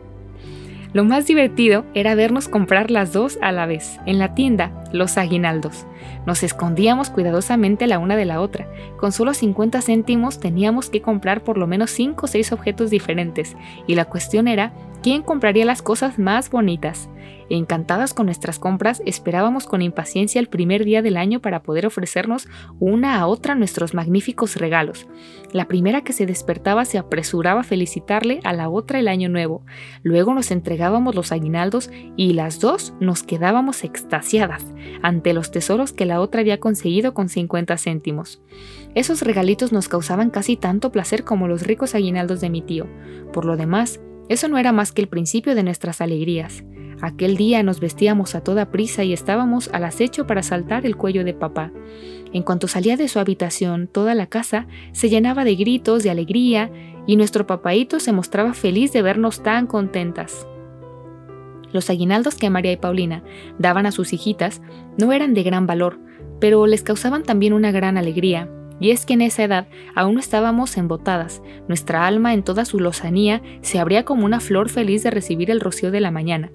Lo 0.93 1.05
más 1.05 1.27
divertido 1.27 1.85
era 1.93 2.15
vernos 2.15 2.49
comprar 2.49 2.91
las 2.91 3.13
dos 3.13 3.37
a 3.41 3.51
la 3.51 3.65
vez, 3.65 3.97
en 4.05 4.19
la 4.19 4.33
tienda, 4.35 4.83
los 4.91 5.17
aguinaldos. 5.17 5.85
Nos 6.25 6.43
escondíamos 6.43 7.09
cuidadosamente 7.09 7.87
la 7.87 7.99
una 7.99 8.15
de 8.15 8.25
la 8.25 8.41
otra. 8.41 8.67
Con 8.97 9.11
solo 9.11 9.33
50 9.33 9.81
céntimos 9.81 10.39
teníamos 10.39 10.89
que 10.89 11.01
comprar 11.01 11.43
por 11.43 11.57
lo 11.57 11.67
menos 11.67 11.91
5 11.91 12.25
o 12.25 12.27
6 12.27 12.51
objetos 12.51 12.89
diferentes, 12.89 13.55
y 13.87 13.95
la 13.95 14.05
cuestión 14.05 14.47
era 14.47 14.73
quién 15.01 15.21
compraría 15.21 15.65
las 15.65 15.81
cosas 15.81 16.19
más 16.19 16.49
bonitas. 16.49 17.09
Encantadas 17.49 18.13
con 18.13 18.27
nuestras 18.27 18.59
compras, 18.59 19.01
esperábamos 19.05 19.65
con 19.65 19.81
impaciencia 19.81 20.39
el 20.39 20.47
primer 20.47 20.85
día 20.85 21.01
del 21.01 21.17
año 21.17 21.41
para 21.41 21.63
poder 21.63 21.85
ofrecernos 21.85 22.47
una 22.79 23.19
a 23.19 23.27
otra 23.27 23.55
nuestros 23.55 23.93
magníficos 23.93 24.55
regalos. 24.55 25.07
La 25.51 25.67
primera 25.67 26.01
que 26.01 26.13
se 26.13 26.25
despertaba 26.25 26.85
se 26.85 26.97
apresuraba 26.97 27.61
a 27.61 27.65
felicitarle 27.65 28.39
a 28.45 28.53
la 28.53 28.69
otra 28.69 28.99
el 28.99 29.09
año 29.09 29.27
nuevo. 29.27 29.65
Luego 30.01 30.33
nos 30.33 30.49
entregábamos 30.49 31.13
los 31.13 31.33
aguinaldos 31.33 31.91
y 32.15 32.33
las 32.33 32.61
dos 32.61 32.93
nos 33.01 33.23
quedábamos 33.23 33.83
extasiadas 33.83 34.65
ante 35.01 35.33
los 35.33 35.51
tesoros 35.51 35.90
que 35.93 36.05
la 36.05 36.21
otra 36.21 36.41
había 36.41 36.59
conseguido 36.59 37.13
con 37.13 37.29
50 37.29 37.77
céntimos. 37.77 38.41
Esos 38.95 39.21
regalitos 39.21 39.71
nos 39.71 39.87
causaban 39.87 40.29
casi 40.29 40.57
tanto 40.57 40.91
placer 40.91 41.23
como 41.23 41.47
los 41.47 41.63
ricos 41.63 41.95
aguinaldos 41.95 42.41
de 42.41 42.49
mi 42.49 42.61
tío. 42.61 42.87
Por 43.33 43.45
lo 43.45 43.57
demás, 43.57 43.99
eso 44.29 44.47
no 44.47 44.57
era 44.57 44.71
más 44.71 44.91
que 44.91 45.01
el 45.01 45.07
principio 45.07 45.55
de 45.55 45.63
nuestras 45.63 46.01
alegrías. 46.01 46.63
Aquel 47.01 47.35
día 47.35 47.63
nos 47.63 47.79
vestíamos 47.79 48.35
a 48.35 48.41
toda 48.41 48.69
prisa 48.69 49.03
y 49.03 49.11
estábamos 49.11 49.69
al 49.73 49.85
acecho 49.85 50.27
para 50.27 50.43
saltar 50.43 50.85
el 50.85 50.95
cuello 50.95 51.23
de 51.23 51.33
papá. 51.33 51.71
En 52.31 52.43
cuanto 52.43 52.67
salía 52.67 52.95
de 52.95 53.07
su 53.07 53.19
habitación, 53.19 53.87
toda 53.87 54.13
la 54.13 54.27
casa 54.27 54.67
se 54.91 55.09
llenaba 55.09 55.43
de 55.43 55.55
gritos, 55.55 56.03
de 56.03 56.11
alegría, 56.11 56.71
y 57.07 57.15
nuestro 57.15 57.47
papaíto 57.47 57.99
se 57.99 58.11
mostraba 58.11 58.53
feliz 58.53 58.93
de 58.93 59.01
vernos 59.01 59.41
tan 59.41 59.65
contentas. 59.65 60.45
Los 61.73 61.89
aguinaldos 61.89 62.35
que 62.35 62.49
María 62.49 62.71
y 62.71 62.77
Paulina 62.77 63.23
daban 63.59 63.85
a 63.85 63.91
sus 63.91 64.13
hijitas 64.13 64.61
no 64.97 65.11
eran 65.13 65.33
de 65.33 65.43
gran 65.43 65.67
valor, 65.67 65.99
pero 66.39 66.65
les 66.67 66.83
causaban 66.83 67.23
también 67.23 67.53
una 67.53 67.71
gran 67.71 67.97
alegría, 67.97 68.49
y 68.79 68.91
es 68.91 69.05
que 69.05 69.13
en 69.13 69.21
esa 69.21 69.43
edad 69.43 69.67
aún 69.95 70.15
no 70.15 70.19
estábamos 70.19 70.75
embotadas, 70.77 71.41
nuestra 71.67 72.07
alma 72.07 72.33
en 72.33 72.43
toda 72.43 72.65
su 72.65 72.79
lozanía 72.79 73.41
se 73.61 73.79
abría 73.79 74.05
como 74.05 74.25
una 74.25 74.39
flor 74.39 74.69
feliz 74.69 75.03
de 75.03 75.11
recibir 75.11 75.51
el 75.51 75.61
rocío 75.61 75.91
de 75.91 76.01
la 76.01 76.11
mañana, 76.11 76.51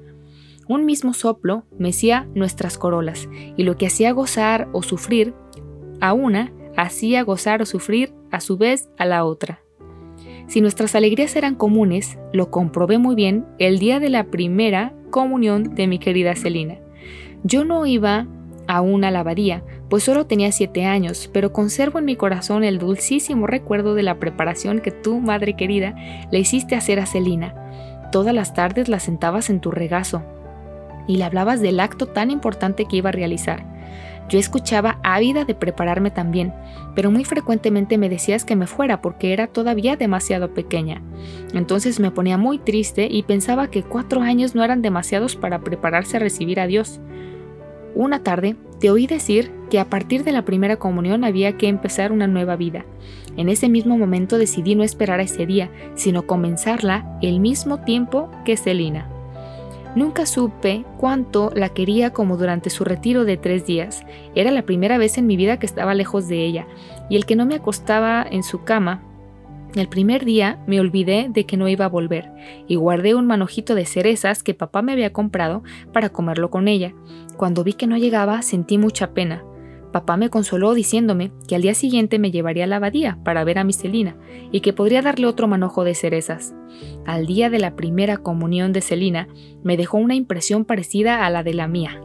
un 0.68 0.84
mismo 0.84 1.14
soplo 1.14 1.64
mecía 1.78 2.26
nuestras 2.34 2.76
corolas, 2.78 3.28
y 3.56 3.62
lo 3.62 3.76
que 3.76 3.86
hacía 3.86 4.10
gozar 4.12 4.68
o 4.72 4.82
sufrir 4.82 5.34
a 6.00 6.12
una, 6.12 6.52
hacía 6.76 7.22
gozar 7.22 7.62
o 7.62 7.66
sufrir 7.66 8.12
a 8.30 8.40
su 8.40 8.56
vez 8.56 8.88
a 8.98 9.04
la 9.04 9.24
otra. 9.24 9.60
Si 10.46 10.60
nuestras 10.60 10.94
alegrías 10.94 11.34
eran 11.36 11.54
comunes, 11.54 12.18
lo 12.32 12.50
comprobé 12.50 12.98
muy 12.98 13.14
bien 13.14 13.44
el 13.58 13.78
día 13.78 14.00
de 14.00 14.10
la 14.10 14.24
primera 14.24 14.92
comunión 15.10 15.74
de 15.74 15.86
mi 15.86 15.98
querida 15.98 16.36
Celina. 16.36 16.76
Yo 17.42 17.64
no 17.64 17.86
iba 17.86 18.26
aún 18.68 19.04
a 19.04 19.10
la 19.10 19.20
abadía, 19.20 19.62
pues 19.88 20.02
solo 20.02 20.26
tenía 20.26 20.50
siete 20.52 20.84
años, 20.84 21.30
pero 21.32 21.52
conservo 21.52 21.98
en 21.98 22.04
mi 22.04 22.16
corazón 22.16 22.64
el 22.64 22.78
dulcísimo 22.78 23.46
recuerdo 23.46 23.94
de 23.94 24.02
la 24.02 24.18
preparación 24.18 24.80
que 24.80 24.90
tú, 24.90 25.20
madre 25.20 25.54
querida, 25.54 25.94
le 26.30 26.40
hiciste 26.40 26.74
hacer 26.74 26.98
a 26.98 27.06
Celina 27.06 27.54
Todas 28.12 28.34
las 28.34 28.54
tardes 28.54 28.88
la 28.88 29.00
sentabas 29.00 29.50
en 29.50 29.60
tu 29.60 29.70
regazo 29.70 30.22
y 31.08 31.16
le 31.16 31.24
hablabas 31.24 31.60
del 31.60 31.80
acto 31.80 32.06
tan 32.06 32.30
importante 32.30 32.86
que 32.86 32.96
iba 32.96 33.10
a 33.10 33.12
realizar. 33.12 33.64
Yo 34.28 34.38
escuchaba 34.38 34.98
ávida 35.04 35.44
de 35.44 35.54
prepararme 35.54 36.10
también, 36.10 36.52
pero 36.94 37.10
muy 37.10 37.24
frecuentemente 37.24 37.96
me 37.96 38.08
decías 38.08 38.44
que 38.44 38.56
me 38.56 38.66
fuera 38.66 39.00
porque 39.00 39.32
era 39.32 39.46
todavía 39.46 39.96
demasiado 39.96 40.52
pequeña. 40.52 41.02
Entonces 41.54 42.00
me 42.00 42.10
ponía 42.10 42.36
muy 42.36 42.58
triste 42.58 43.08
y 43.10 43.22
pensaba 43.22 43.68
que 43.68 43.82
cuatro 43.82 44.22
años 44.22 44.54
no 44.54 44.64
eran 44.64 44.82
demasiados 44.82 45.36
para 45.36 45.60
prepararse 45.60 46.16
a 46.16 46.20
recibir 46.20 46.58
a 46.58 46.66
Dios. 46.66 47.00
Una 47.94 48.22
tarde 48.22 48.56
te 48.80 48.90
oí 48.90 49.06
decir 49.06 49.52
que 49.70 49.78
a 49.78 49.86
partir 49.86 50.24
de 50.24 50.32
la 50.32 50.44
primera 50.44 50.76
comunión 50.76 51.24
había 51.24 51.56
que 51.56 51.68
empezar 51.68 52.12
una 52.12 52.26
nueva 52.26 52.56
vida. 52.56 52.84
En 53.36 53.48
ese 53.48 53.68
mismo 53.68 53.96
momento 53.96 54.38
decidí 54.38 54.74
no 54.74 54.82
esperar 54.82 55.20
a 55.20 55.24
ese 55.24 55.46
día, 55.46 55.70
sino 55.94 56.26
comenzarla 56.26 57.18
el 57.22 57.40
mismo 57.40 57.80
tiempo 57.84 58.30
que 58.44 58.56
Celina. 58.56 59.15
Nunca 59.96 60.26
supe 60.26 60.84
cuánto 60.98 61.50
la 61.54 61.70
quería 61.70 62.12
como 62.12 62.36
durante 62.36 62.68
su 62.68 62.84
retiro 62.84 63.24
de 63.24 63.38
tres 63.38 63.64
días. 63.64 64.04
Era 64.34 64.50
la 64.50 64.60
primera 64.60 64.98
vez 64.98 65.16
en 65.16 65.26
mi 65.26 65.38
vida 65.38 65.58
que 65.58 65.64
estaba 65.64 65.94
lejos 65.94 66.28
de 66.28 66.44
ella, 66.44 66.66
y 67.08 67.16
el 67.16 67.24
que 67.24 67.34
no 67.34 67.46
me 67.46 67.54
acostaba 67.54 68.26
en 68.30 68.42
su 68.42 68.62
cama. 68.62 69.02
El 69.74 69.88
primer 69.88 70.26
día 70.26 70.62
me 70.66 70.80
olvidé 70.80 71.28
de 71.30 71.46
que 71.46 71.56
no 71.56 71.66
iba 71.66 71.86
a 71.86 71.88
volver, 71.88 72.30
y 72.68 72.76
guardé 72.76 73.14
un 73.14 73.26
manojito 73.26 73.74
de 73.74 73.86
cerezas 73.86 74.42
que 74.42 74.52
papá 74.52 74.82
me 74.82 74.92
había 74.92 75.14
comprado 75.14 75.62
para 75.94 76.10
comerlo 76.10 76.50
con 76.50 76.68
ella. 76.68 76.92
Cuando 77.38 77.64
vi 77.64 77.72
que 77.72 77.86
no 77.86 77.96
llegaba 77.96 78.42
sentí 78.42 78.76
mucha 78.76 79.14
pena. 79.14 79.44
Papá 79.96 80.18
me 80.18 80.28
consoló 80.28 80.74
diciéndome 80.74 81.32
que 81.48 81.54
al 81.54 81.62
día 81.62 81.72
siguiente 81.72 82.18
me 82.18 82.30
llevaría 82.30 82.64
a 82.64 82.66
la 82.66 82.76
abadía 82.76 83.16
para 83.24 83.44
ver 83.44 83.58
a 83.58 83.64
mi 83.64 83.72
Celina 83.72 84.14
y 84.52 84.60
que 84.60 84.74
podría 84.74 85.00
darle 85.00 85.26
otro 85.26 85.48
manojo 85.48 85.84
de 85.84 85.94
cerezas. 85.94 86.54
Al 87.06 87.24
día 87.24 87.48
de 87.48 87.58
la 87.58 87.76
primera 87.76 88.18
comunión 88.18 88.74
de 88.74 88.82
Celina 88.82 89.26
me 89.64 89.78
dejó 89.78 89.96
una 89.96 90.14
impresión 90.14 90.66
parecida 90.66 91.24
a 91.24 91.30
la 91.30 91.42
de 91.42 91.54
la 91.54 91.66
mía. 91.66 91.98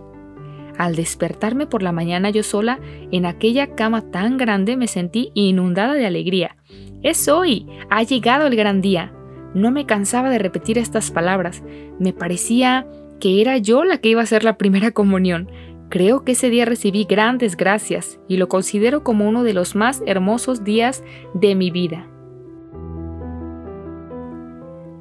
Al 0.77 0.95
despertarme 0.95 1.67
por 1.67 1.83
la 1.83 1.91
mañana 1.91 2.29
yo 2.29 2.43
sola 2.43 2.79
en 3.11 3.25
aquella 3.25 3.75
cama 3.75 4.09
tan 4.09 4.37
grande 4.37 4.77
me 4.77 4.87
sentí 4.87 5.31
inundada 5.33 5.93
de 5.93 6.05
alegría. 6.05 6.55
Es 7.03 7.27
hoy, 7.27 7.67
ha 7.89 8.03
llegado 8.03 8.47
el 8.47 8.55
gran 8.55 8.79
día. 8.79 9.11
No 9.53 9.69
me 9.69 9.85
cansaba 9.85 10.29
de 10.29 10.39
repetir 10.39 10.77
estas 10.77 11.11
palabras. 11.11 11.61
Me 11.99 12.13
parecía 12.13 12.87
que 13.19 13.41
era 13.41 13.57
yo 13.57 13.83
la 13.83 13.99
que 13.99 14.09
iba 14.09 14.21
a 14.21 14.23
hacer 14.23 14.45
la 14.45 14.57
primera 14.57 14.91
comunión. 14.91 15.49
Creo 15.91 16.23
que 16.23 16.31
ese 16.31 16.49
día 16.49 16.63
recibí 16.63 17.03
grandes 17.03 17.57
gracias 17.57 18.17
y 18.29 18.37
lo 18.37 18.47
considero 18.47 19.03
como 19.03 19.27
uno 19.27 19.43
de 19.43 19.53
los 19.53 19.75
más 19.75 20.01
hermosos 20.05 20.63
días 20.63 21.03
de 21.33 21.53
mi 21.53 21.69
vida. 21.69 22.07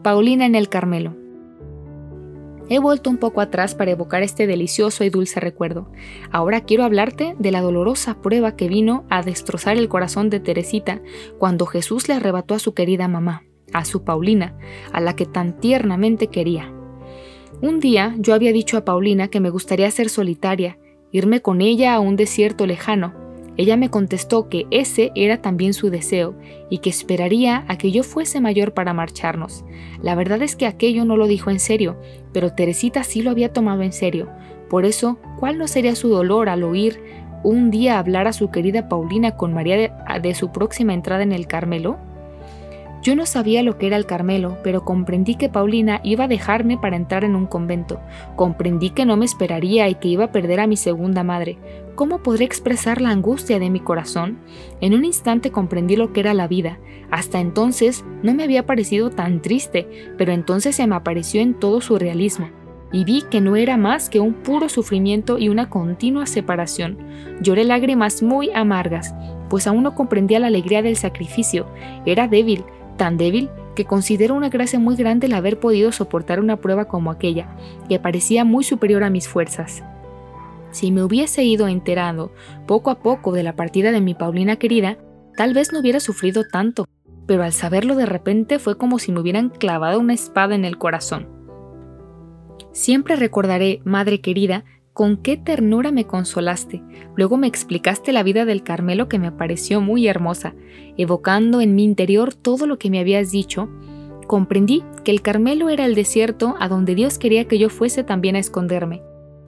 Paulina 0.03 0.47
en 0.47 0.57
el 0.57 0.69
Carmelo. 0.69 1.15
He 2.69 2.81
vuelto 2.81 3.09
un 3.09 3.19
poco 3.19 3.41
atrás 3.41 3.77
para 3.77 3.93
evocar 3.93 4.25
este 4.25 4.49
delicioso 4.49 5.05
y 5.05 5.11
dulce 5.11 5.39
recuerdo. 5.39 5.93
Ahora 6.33 6.63
quiero 6.63 6.83
hablarte 6.83 7.37
de 7.39 7.53
la 7.53 7.61
dolorosa 7.61 8.21
prueba 8.21 8.57
que 8.57 8.67
vino 8.67 9.05
a 9.11 9.23
destrozar 9.23 9.77
el 9.77 9.89
corazón 9.89 10.29
de 10.29 10.41
Teresita 10.41 11.01
cuando 11.39 11.67
Jesús 11.67 12.09
le 12.09 12.15
arrebató 12.15 12.55
a 12.55 12.59
su 12.59 12.75
querida 12.75 13.07
mamá, 13.07 13.45
a 13.73 13.85
su 13.85 14.03
Paulina, 14.03 14.57
a 14.93 15.01
la 15.01 15.15
que 15.15 15.27
tan 15.27 15.61
tiernamente 15.61 16.27
quería. 16.27 16.75
Un 17.63 17.79
día 17.79 18.15
yo 18.19 18.35
había 18.35 18.53
dicho 18.53 18.79
a 18.79 18.85
Paulina 18.85 19.29
que 19.29 19.39
me 19.39 19.51
gustaría 19.51 19.91
ser 19.91 20.09
solitaria, 20.09 20.79
irme 21.13 21.43
con 21.43 21.61
ella 21.61 21.95
a 21.95 22.01
un 22.01 22.17
desierto 22.17 22.67
lejano. 22.67 23.13
Ella 23.57 23.77
me 23.77 23.91
contestó 23.91 24.49
que 24.49 24.67
ese 24.71 25.13
era 25.15 25.43
también 25.43 25.75
su 25.75 25.91
deseo 25.91 26.35
y 26.71 26.79
que 26.79 26.91
esperaría 26.91 27.65
a 27.69 27.77
que 27.77 27.91
yo 27.91 28.03
fuese 28.03 28.41
mayor 28.41 28.73
para 28.73 28.95
marcharnos. 28.95 29.65
La 30.03 30.15
verdad 30.15 30.41
es 30.43 30.57
que 30.57 30.67
aquello 30.67 31.05
no 31.05 31.17
lo 31.17 31.27
dijo 31.27 31.51
en 31.51 31.61
serio, 31.61 31.97
pero 32.33 32.55
Teresita 32.55 33.05
sí 33.05 33.23
lo 33.23 33.31
había 33.31 33.53
tomado 33.53 33.83
en 33.83 33.93
serio. 33.93 34.29
Por 34.71 34.85
eso, 34.87 35.19
¿cuál 35.39 35.59
no 35.59 35.69
sería 35.69 35.95
su 35.95 36.09
dolor 36.09 36.49
al 36.49 36.63
oír 36.63 37.03
un 37.43 37.71
día 37.71 37.99
hablar 37.99 38.29
a 38.29 38.33
su 38.33 38.51
querida 38.51 38.89
Paulina 38.89 39.37
con 39.37 39.53
María 39.53 39.77
de, 39.77 39.93
de 40.23 40.35
su 40.35 40.53
próxima 40.53 40.95
entrada 40.95 41.23
en 41.23 41.33
el 41.33 41.47
Carmelo? 41.47 41.99
Yo 43.03 43.17
no 43.17 43.25
sabía 43.25 43.63
lo 43.63 43.79
que 43.79 43.87
era 43.87 43.97
el 43.97 44.05
Carmelo, 44.05 44.59
pero 44.63 44.85
comprendí 44.85 45.37
que 45.37 45.49
Paulina 45.49 46.01
iba 46.05 46.25
a 46.25 46.29
dejarme 46.29 46.77
para 46.77 46.97
entrar 46.97 47.25
en 47.25 47.35
un 47.35 47.47
convento. 47.47 47.99
Comprendí 48.37 48.91
que 48.91 49.07
no 49.07 49.17
me 49.17 49.25
esperaría 49.25 49.89
y 49.89 49.95
que 49.95 50.09
iba 50.09 50.25
a 50.25 50.33
perder 50.33 50.61
a 50.61 50.67
mi 50.67 50.77
segunda 50.77 51.25
madre. 51.25 51.59
¿Cómo 51.95 52.23
podré 52.23 52.45
expresar 52.45 53.01
la 53.01 53.11
angustia 53.11 53.59
de 53.59 53.71
mi 53.71 53.81
corazón? 53.81 54.39
En 54.83 54.93
un 54.93 55.07
instante 55.07 55.51
comprendí 55.51 55.97
lo 55.97 56.13
que 56.13 56.21
era 56.21 56.35
la 56.35 56.47
vida. 56.47 56.79
Hasta 57.11 57.41
entonces 57.41 58.05
no 58.23 58.35
me 58.35 58.45
había 58.45 58.67
parecido 58.67 59.09
tan 59.11 59.41
triste, 59.41 59.89
pero 60.19 60.33
entonces 60.33 60.77
se 60.77 60.87
me 60.87 60.95
apareció 60.95 61.41
en 61.41 61.55
todo 61.55 61.81
su 61.81 61.99
realismo 61.99 62.51
y 62.93 63.05
vi 63.05 63.23
que 63.23 63.41
no 63.41 63.57
era 63.57 63.77
más 63.77 64.11
que 64.11 64.21
un 64.21 64.35
puro 64.35 64.69
sufrimiento 64.69 65.39
y 65.39 65.49
una 65.49 65.71
continua 65.71 66.27
separación. 66.27 66.99
Lloré 67.41 67.65
lágrimas 67.65 68.23
muy 68.23 68.51
amargas, 68.51 69.15
pues 69.49 69.67
aún 69.67 69.83
no 69.83 69.95
comprendía 69.95 70.39
la 70.39 70.49
alegría 70.49 70.83
del 70.83 70.97
sacrificio. 70.97 71.67
Era 72.05 72.29
débil, 72.29 72.65
tan 72.97 73.17
débil 73.17 73.51
que 73.75 73.85
considero 73.85 74.35
una 74.35 74.49
gracia 74.49 74.79
muy 74.79 74.97
grande 74.97 75.27
el 75.27 75.35
haber 75.35 75.59
podido 75.61 75.93
soportar 75.93 76.41
una 76.41 76.57
prueba 76.57 76.87
como 76.87 77.11
aquella, 77.11 77.57
que 77.89 77.99
parecía 77.99 78.45
muy 78.45 78.65
superior 78.65 79.05
a 79.05 79.11
mis 79.11 79.29
fuerzas. 79.29 79.83
Si 80.71 80.93
me 80.93 81.03
hubiese 81.03 81.43
ido 81.45 81.69
enterando 81.69 82.33
poco 82.67 82.91
a 82.91 83.01
poco 83.01 83.33
de 83.33 83.43
la 83.43 83.57
partida 83.57 83.91
de 83.93 84.01
mi 84.01 84.15
Paulina 84.15 84.57
querida, 84.57 84.99
tal 85.37 85.55
vez 85.55 85.73
no 85.73 85.81
hubiera 85.81 86.01
sufrido 86.01 86.45
tanto, 86.47 86.87
pero 87.27 87.43
al 87.43 87.53
saberlo 87.53 87.95
de 87.95 88.07
repente 88.07 88.59
fue 88.59 88.77
como 88.77 88.99
si 88.99 89.13
me 89.13 89.21
hubieran 89.21 89.51
clavado 89.51 90.01
una 90.01 90.15
espada 90.15 90.55
en 90.55 90.65
el 90.65 90.79
corazón. 90.79 91.29
Siempre 92.73 93.17
recordaré, 93.17 93.81
madre 93.85 94.21
querida, 94.21 94.65
con 94.93 95.17
qué 95.17 95.37
ternura 95.37 95.93
me 95.93 96.07
consolaste. 96.07 96.83
Luego 97.17 97.37
me 97.37 97.47
explicaste 97.47 98.13
la 98.13 98.23
vida 98.23 98.45
del 98.45 98.63
Carmelo 98.63 99.09
que 99.09 99.19
me 99.19 99.33
pareció 99.33 99.81
muy 99.81 100.09
hermosa, 100.09 100.55
evocando 100.97 101.61
en 101.61 101.75
mi 101.75 101.85
interior 101.85 102.35
todo 102.35 102.67
lo 102.67 102.79
que 102.79 102.91
me 102.91 102.99
habías 102.99 103.31
dicho. 103.31 103.69
Comprendí 104.27 104.83
que 105.05 105.11
el 105.11 105.23
Carmelo 105.23 105.69
era 105.69 105.87
el 105.87 105.95
desierto 105.95 106.55
a 106.59 106.69
donde 106.69 106.95
Dios 106.95 107.19
quería 107.19 107.47
que 107.47 107.59
yo 107.59 107.69
fuese 107.71 108.05
también 108.05 108.37
a 108.37 108.41
esconderme. 108.41 109.03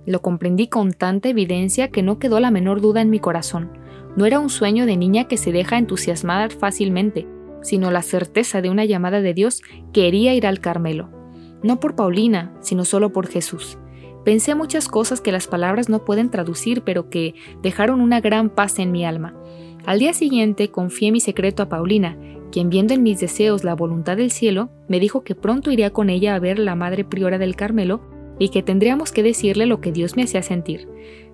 Lo 0.07 0.23
comprendí 0.23 0.69
con 0.69 0.93
tanta 0.93 1.29
evidencia 1.29 1.89
que 1.89 2.03
no 2.03 2.19
quedó 2.19 2.41
la 2.41 2.51
menor 2.51 2.81
duda 2.81 3.01
en 3.01 3.11
mi 3.11 3.21
corazón. 3.21 3.71
No 4.17 4.27
era 4.27 4.41
un 4.41 4.51
sueño 4.51 4.87
de 4.87 4.97
niña 4.97 5.29
que 5.29 5.37
se 5.37 5.53
deja 5.53 5.79
entusiasmar 5.79 6.53
fácilmente, 6.53 7.27
sino 7.63 7.91
la 7.91 8.03
certeza 8.03 8.61
de 8.61 8.71
una 8.71 8.85
llamada 8.85 9.21
de 9.21 9.35
Dios 9.35 9.63
quería 9.93 10.35
ir 10.35 10.47
al 10.47 10.61
Carmelo. 10.61 11.09
No 11.63 11.79
por 11.79 11.95
Paulina, 11.95 12.53
sino 12.61 12.85
solo 12.85 13.13
por 13.13 13.29
Jesús. 13.29 13.79
Pensé 14.25 14.55
muchas 14.55 14.89
cosas 14.89 15.21
que 15.21 15.33
las 15.33 15.49
palabras 15.49 15.89
no 15.89 16.05
pueden 16.05 16.31
traducir, 16.31 16.83
pero 16.83 17.11
que 17.11 17.35
dejaron 17.61 18.01
una 18.01 18.21
gran 18.21 18.51
paz 18.51 18.79
en 18.79 18.93
mi 18.93 19.05
alma. 19.05 19.35
Al 19.85 19.99
día 19.99 20.13
siguiente 20.13 20.71
confié 20.71 21.11
mi 21.11 21.21
secreto 21.21 21.63
a 21.63 21.69
Paulina, 21.69 22.17
quien 22.53 22.71
viendo 22.71 22.95
en 22.95 23.03
mis 23.03 23.19
deseos 23.19 23.65
la 23.65 23.75
voluntad 23.75 24.17
del 24.17 24.31
cielo, 24.31 24.71
me 24.87 25.01
dijo 25.01 25.25
que 25.25 25.35
pronto 25.35 25.73
iría 25.73 25.91
con 25.91 26.09
ella 26.11 26.35
a 26.35 26.39
ver 26.39 26.59
la 26.59 26.77
madre 26.77 27.05
priora 27.05 27.39
del 27.39 27.57
Carmelo 27.57 28.01
y 28.39 28.51
que 28.51 28.63
tendríamos 28.63 29.11
que 29.11 29.23
decirle 29.23 29.67
lo 29.67 29.81
que 29.81 29.91
Dios 29.91 30.17
me 30.17 30.23
hacía 30.23 30.43
sentir. 30.43 30.89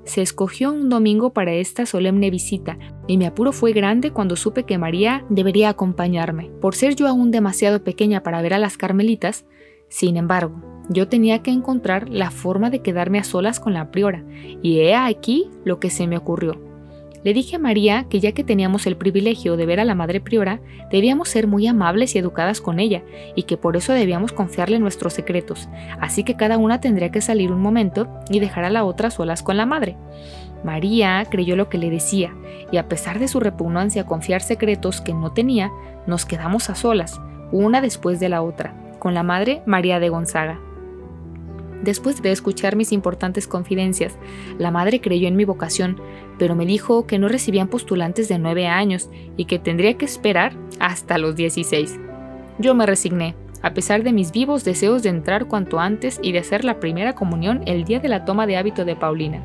Se 0.05 0.23
escogió 0.23 0.73
un 0.73 0.89
domingo 0.89 1.35
para 1.35 1.53
esta 1.53 1.85
solemne 1.85 2.31
visita, 2.31 2.79
y 3.07 3.19
mi 3.19 3.27
apuro 3.27 3.53
fue 3.53 3.73
grande 3.73 4.13
cuando 4.13 4.37
supe 4.37 4.63
que 4.63 4.79
María 4.79 5.27
debería 5.29 5.69
acompañarme. 5.69 6.51
Por 6.61 6.75
ser 6.75 6.95
yo 6.95 7.07
aún 7.07 7.31
demasiado 7.31 7.85
pequeña 7.85 8.23
para 8.23 8.41
ver 8.41 8.55
a 8.55 8.59
las 8.59 8.79
carmelitas, 8.79 9.45
sin 9.89 10.17
embargo, 10.17 10.78
yo 10.89 11.09
tenía 11.09 11.43
que 11.43 11.51
encontrar 11.51 12.09
la 12.09 12.31
forma 12.31 12.71
de 12.71 12.81
quedarme 12.81 13.19
a 13.19 13.25
solas 13.25 13.61
con 13.61 13.75
la 13.75 13.91
priora, 13.91 14.23
y 14.63 14.81
he 14.81 14.95
aquí 14.95 15.49
lo 15.65 15.81
que 15.81 15.91
se 15.91 16.07
me 16.07 16.17
ocurrió. 16.17 16.61
Le 17.25 17.35
dije 17.35 17.57
a 17.57 17.59
María 17.59 18.07
que 18.09 18.21
ya 18.21 18.33
que 18.33 18.45
teníamos 18.45 18.87
el 18.87 18.97
privilegio 18.97 19.57
de 19.57 19.67
ver 19.67 19.81
a 19.81 19.85
la 19.85 19.97
madre 19.97 20.21
priora, 20.21 20.61
debíamos 20.91 21.29
ser 21.29 21.47
muy 21.47 21.67
amables 21.67 22.15
y 22.15 22.19
educadas 22.19 22.61
con 22.61 22.79
ella, 22.79 23.03
y 23.35 23.43
que 23.43 23.57
por 23.57 23.77
eso 23.77 23.93
debíamos 23.93 24.33
confiarle 24.33 24.79
nuestros 24.79 25.15
secretos, 25.15 25.69
así 26.01 26.23
que 26.23 26.37
cada 26.37 26.59
una 26.59 26.81
tendría 26.81 27.11
que 27.11 27.21
salir 27.21 27.51
un 27.51 27.61
momento 27.61 28.09
y 28.31 28.39
dejar 28.39 28.65
a 28.65 28.71
la 28.71 28.85
otra 28.85 29.11
solas 29.11 29.43
con 29.43 29.57
la 29.57 29.67
madre. 29.67 29.97
María 30.65 31.25
creyó 31.29 31.57
lo 31.57 31.69
que 31.69 31.79
le 31.79 31.91
decía, 31.91 32.35
y 32.71 32.77
a 32.79 32.89
pesar 32.89 33.19
de 33.19 33.29
su 33.29 33.41
repugnancia 33.41 34.03
a 34.03 34.07
confiar 34.07 34.43
secretos 34.43 35.01
que 35.01 35.15
no 35.15 35.33
tenía, 35.33 35.71
nos 36.07 36.25
quedamos 36.25 36.71
a 36.71 36.75
solas, 36.75 37.21
una 37.53 37.81
después 37.81 38.21
de 38.21 38.29
la 38.29 38.43
otra 38.43 38.75
con 38.99 39.15
la 39.15 39.23
madre 39.23 39.63
María 39.65 40.01
de 40.01 40.09
Gonzaga. 40.09 40.61
Después 41.83 42.21
de 42.23 42.33
escuchar 42.33 42.77
mis 42.77 42.93
importantes 42.93 43.47
confidencias, 43.47 44.17
la 44.59 44.71
madre 44.71 45.01
creyó 45.01 45.29
en 45.29 45.37
mi 45.37 45.45
vocación, 45.45 46.01
pero 46.39 46.55
me 46.55 46.67
dijo 46.67 47.07
que 47.07 47.19
no 47.19 47.29
recibían 47.29 47.69
postulantes 47.69 48.29
de 48.29 48.39
nueve 48.39 48.67
años 48.67 49.11
y 49.37 49.45
que 49.45 49.59
tendría 49.59 49.95
que 49.95 50.05
esperar 50.05 50.55
hasta 50.81 51.19
los 51.19 51.37
16. 51.37 51.99
Yo 52.59 52.75
me 52.75 52.87
resigné, 52.87 53.37
a 53.63 53.75
pesar 53.75 54.03
de 54.03 54.13
mis 54.13 54.33
vivos 54.33 54.65
deseos 54.65 55.03
de 55.03 55.11
entrar 55.11 55.47
cuanto 55.47 55.79
antes 55.79 56.19
y 56.23 56.33
de 56.33 56.41
hacer 56.41 56.65
la 56.65 56.81
primera 56.81 57.15
comunión 57.15 57.63
el 57.67 57.85
día 57.85 58.01
de 58.01 58.09
la 58.09 58.25
toma 58.25 58.47
de 58.47 58.57
hábito 58.57 58.85
de 58.85 58.97
Paulina. 58.97 59.43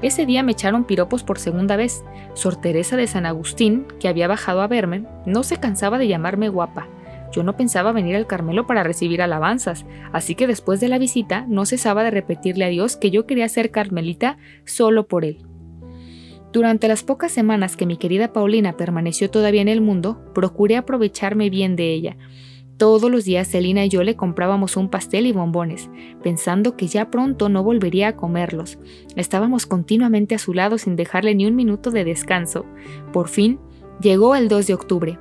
Ese 0.00 0.26
día 0.26 0.44
me 0.44 0.52
echaron 0.52 0.84
piropos 0.84 1.24
por 1.24 1.40
segunda 1.40 1.76
vez. 1.76 2.04
Sor 2.34 2.54
Teresa 2.54 2.96
de 2.96 3.08
San 3.08 3.26
Agustín, 3.26 3.86
que 3.98 4.06
había 4.06 4.28
bajado 4.28 4.62
a 4.62 4.68
verme, 4.68 5.04
no 5.26 5.42
se 5.42 5.56
cansaba 5.56 5.98
de 5.98 6.06
llamarme 6.06 6.48
guapa, 6.48 6.86
Yo 7.32 7.42
no 7.42 7.56
pensaba 7.56 7.92
venir 7.92 8.16
al 8.16 8.26
Carmelo 8.26 8.66
para 8.66 8.82
recibir 8.82 9.22
alabanzas, 9.22 9.84
así 10.12 10.34
que 10.34 10.46
después 10.46 10.80
de 10.80 10.88
la 10.88 10.98
visita 10.98 11.44
no 11.48 11.66
cesaba 11.66 12.02
de 12.04 12.10
repetirle 12.10 12.64
a 12.64 12.68
Dios 12.68 12.96
que 12.96 13.10
yo 13.10 13.26
quería 13.26 13.48
ser 13.48 13.70
carmelita 13.70 14.38
solo 14.64 15.06
por 15.06 15.24
él. 15.24 15.38
Durante 16.52 16.88
las 16.88 17.02
pocas 17.02 17.30
semanas 17.30 17.76
que 17.76 17.84
mi 17.84 17.98
querida 17.98 18.32
Paulina 18.32 18.76
permaneció 18.76 19.30
todavía 19.30 19.60
en 19.60 19.68
el 19.68 19.82
mundo, 19.82 20.32
procuré 20.34 20.76
aprovecharme 20.76 21.50
bien 21.50 21.76
de 21.76 21.92
ella. 21.92 22.16
Todos 22.78 23.10
los 23.10 23.24
días 23.24 23.48
Celina 23.48 23.84
y 23.84 23.88
yo 23.88 24.02
le 24.02 24.16
comprábamos 24.16 24.76
un 24.76 24.88
pastel 24.88 25.26
y 25.26 25.32
bombones, 25.32 25.90
pensando 26.22 26.76
que 26.76 26.86
ya 26.86 27.10
pronto 27.10 27.48
no 27.48 27.62
volvería 27.62 28.08
a 28.08 28.16
comerlos. 28.16 28.78
Estábamos 29.16 29.66
continuamente 29.66 30.36
a 30.36 30.38
su 30.38 30.54
lado 30.54 30.78
sin 30.78 30.96
dejarle 30.96 31.34
ni 31.34 31.44
un 31.44 31.56
minuto 31.56 31.90
de 31.90 32.04
descanso. 32.04 32.64
Por 33.12 33.28
fin, 33.28 33.58
llegó 34.00 34.34
el 34.36 34.48
2 34.48 34.68
de 34.68 34.74
octubre, 34.74 35.18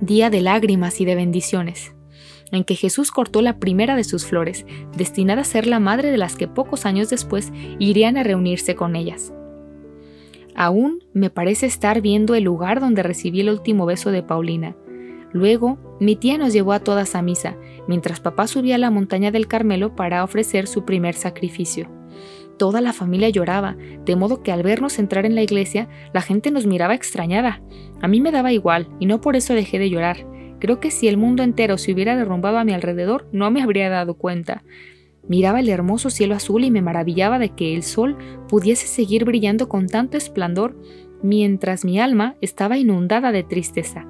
día 0.00 0.30
de 0.30 0.40
lágrimas 0.40 1.00
y 1.00 1.04
de 1.04 1.14
bendiciones, 1.14 1.94
en 2.52 2.64
que 2.64 2.74
Jesús 2.74 3.10
cortó 3.10 3.42
la 3.42 3.58
primera 3.58 3.96
de 3.96 4.04
sus 4.04 4.26
flores, 4.26 4.66
destinada 4.96 5.42
a 5.42 5.44
ser 5.44 5.66
la 5.66 5.80
madre 5.80 6.10
de 6.10 6.18
las 6.18 6.36
que 6.36 6.48
pocos 6.48 6.86
años 6.86 7.10
después 7.10 7.52
irían 7.78 8.16
a 8.16 8.22
reunirse 8.22 8.74
con 8.74 8.96
ellas. 8.96 9.32
Aún 10.54 11.02
me 11.12 11.30
parece 11.30 11.66
estar 11.66 12.00
viendo 12.00 12.34
el 12.34 12.44
lugar 12.44 12.80
donde 12.80 13.02
recibí 13.02 13.40
el 13.40 13.50
último 13.50 13.86
beso 13.86 14.10
de 14.10 14.22
Paulina. 14.22 14.76
Luego, 15.32 15.78
mi 15.98 16.14
tía 16.14 16.38
nos 16.38 16.52
llevó 16.52 16.72
a 16.72 16.80
todas 16.80 17.16
a 17.16 17.22
misa, 17.22 17.56
mientras 17.88 18.20
papá 18.20 18.46
subía 18.46 18.76
a 18.76 18.78
la 18.78 18.90
montaña 18.90 19.32
del 19.32 19.48
Carmelo 19.48 19.96
para 19.96 20.22
ofrecer 20.22 20.68
su 20.68 20.84
primer 20.84 21.14
sacrificio. 21.14 21.88
Toda 22.58 22.80
la 22.80 22.92
familia 22.92 23.28
lloraba, 23.28 23.76
de 24.04 24.16
modo 24.16 24.42
que 24.42 24.52
al 24.52 24.62
vernos 24.62 24.98
entrar 24.98 25.26
en 25.26 25.34
la 25.34 25.42
iglesia, 25.42 25.88
la 26.12 26.22
gente 26.22 26.50
nos 26.50 26.66
miraba 26.66 26.94
extrañada. 26.94 27.62
A 28.00 28.08
mí 28.08 28.20
me 28.20 28.30
daba 28.30 28.52
igual, 28.52 28.88
y 29.00 29.06
no 29.06 29.20
por 29.20 29.36
eso 29.36 29.54
dejé 29.54 29.78
de 29.78 29.90
llorar. 29.90 30.26
Creo 30.60 30.80
que 30.80 30.90
si 30.90 31.08
el 31.08 31.16
mundo 31.16 31.42
entero 31.42 31.78
se 31.78 31.92
hubiera 31.92 32.16
derrumbado 32.16 32.58
a 32.58 32.64
mi 32.64 32.72
alrededor, 32.72 33.28
no 33.32 33.50
me 33.50 33.62
habría 33.62 33.90
dado 33.90 34.14
cuenta. 34.14 34.62
Miraba 35.28 35.60
el 35.60 35.68
hermoso 35.68 36.10
cielo 36.10 36.34
azul 36.34 36.64
y 36.64 36.70
me 36.70 36.82
maravillaba 36.82 37.38
de 37.38 37.50
que 37.50 37.74
el 37.74 37.82
sol 37.82 38.16
pudiese 38.48 38.86
seguir 38.86 39.24
brillando 39.24 39.68
con 39.68 39.88
tanto 39.88 40.16
esplendor 40.16 40.76
mientras 41.22 41.84
mi 41.84 41.98
alma 41.98 42.36
estaba 42.40 42.76
inundada 42.76 43.32
de 43.32 43.42
tristeza. 43.42 44.06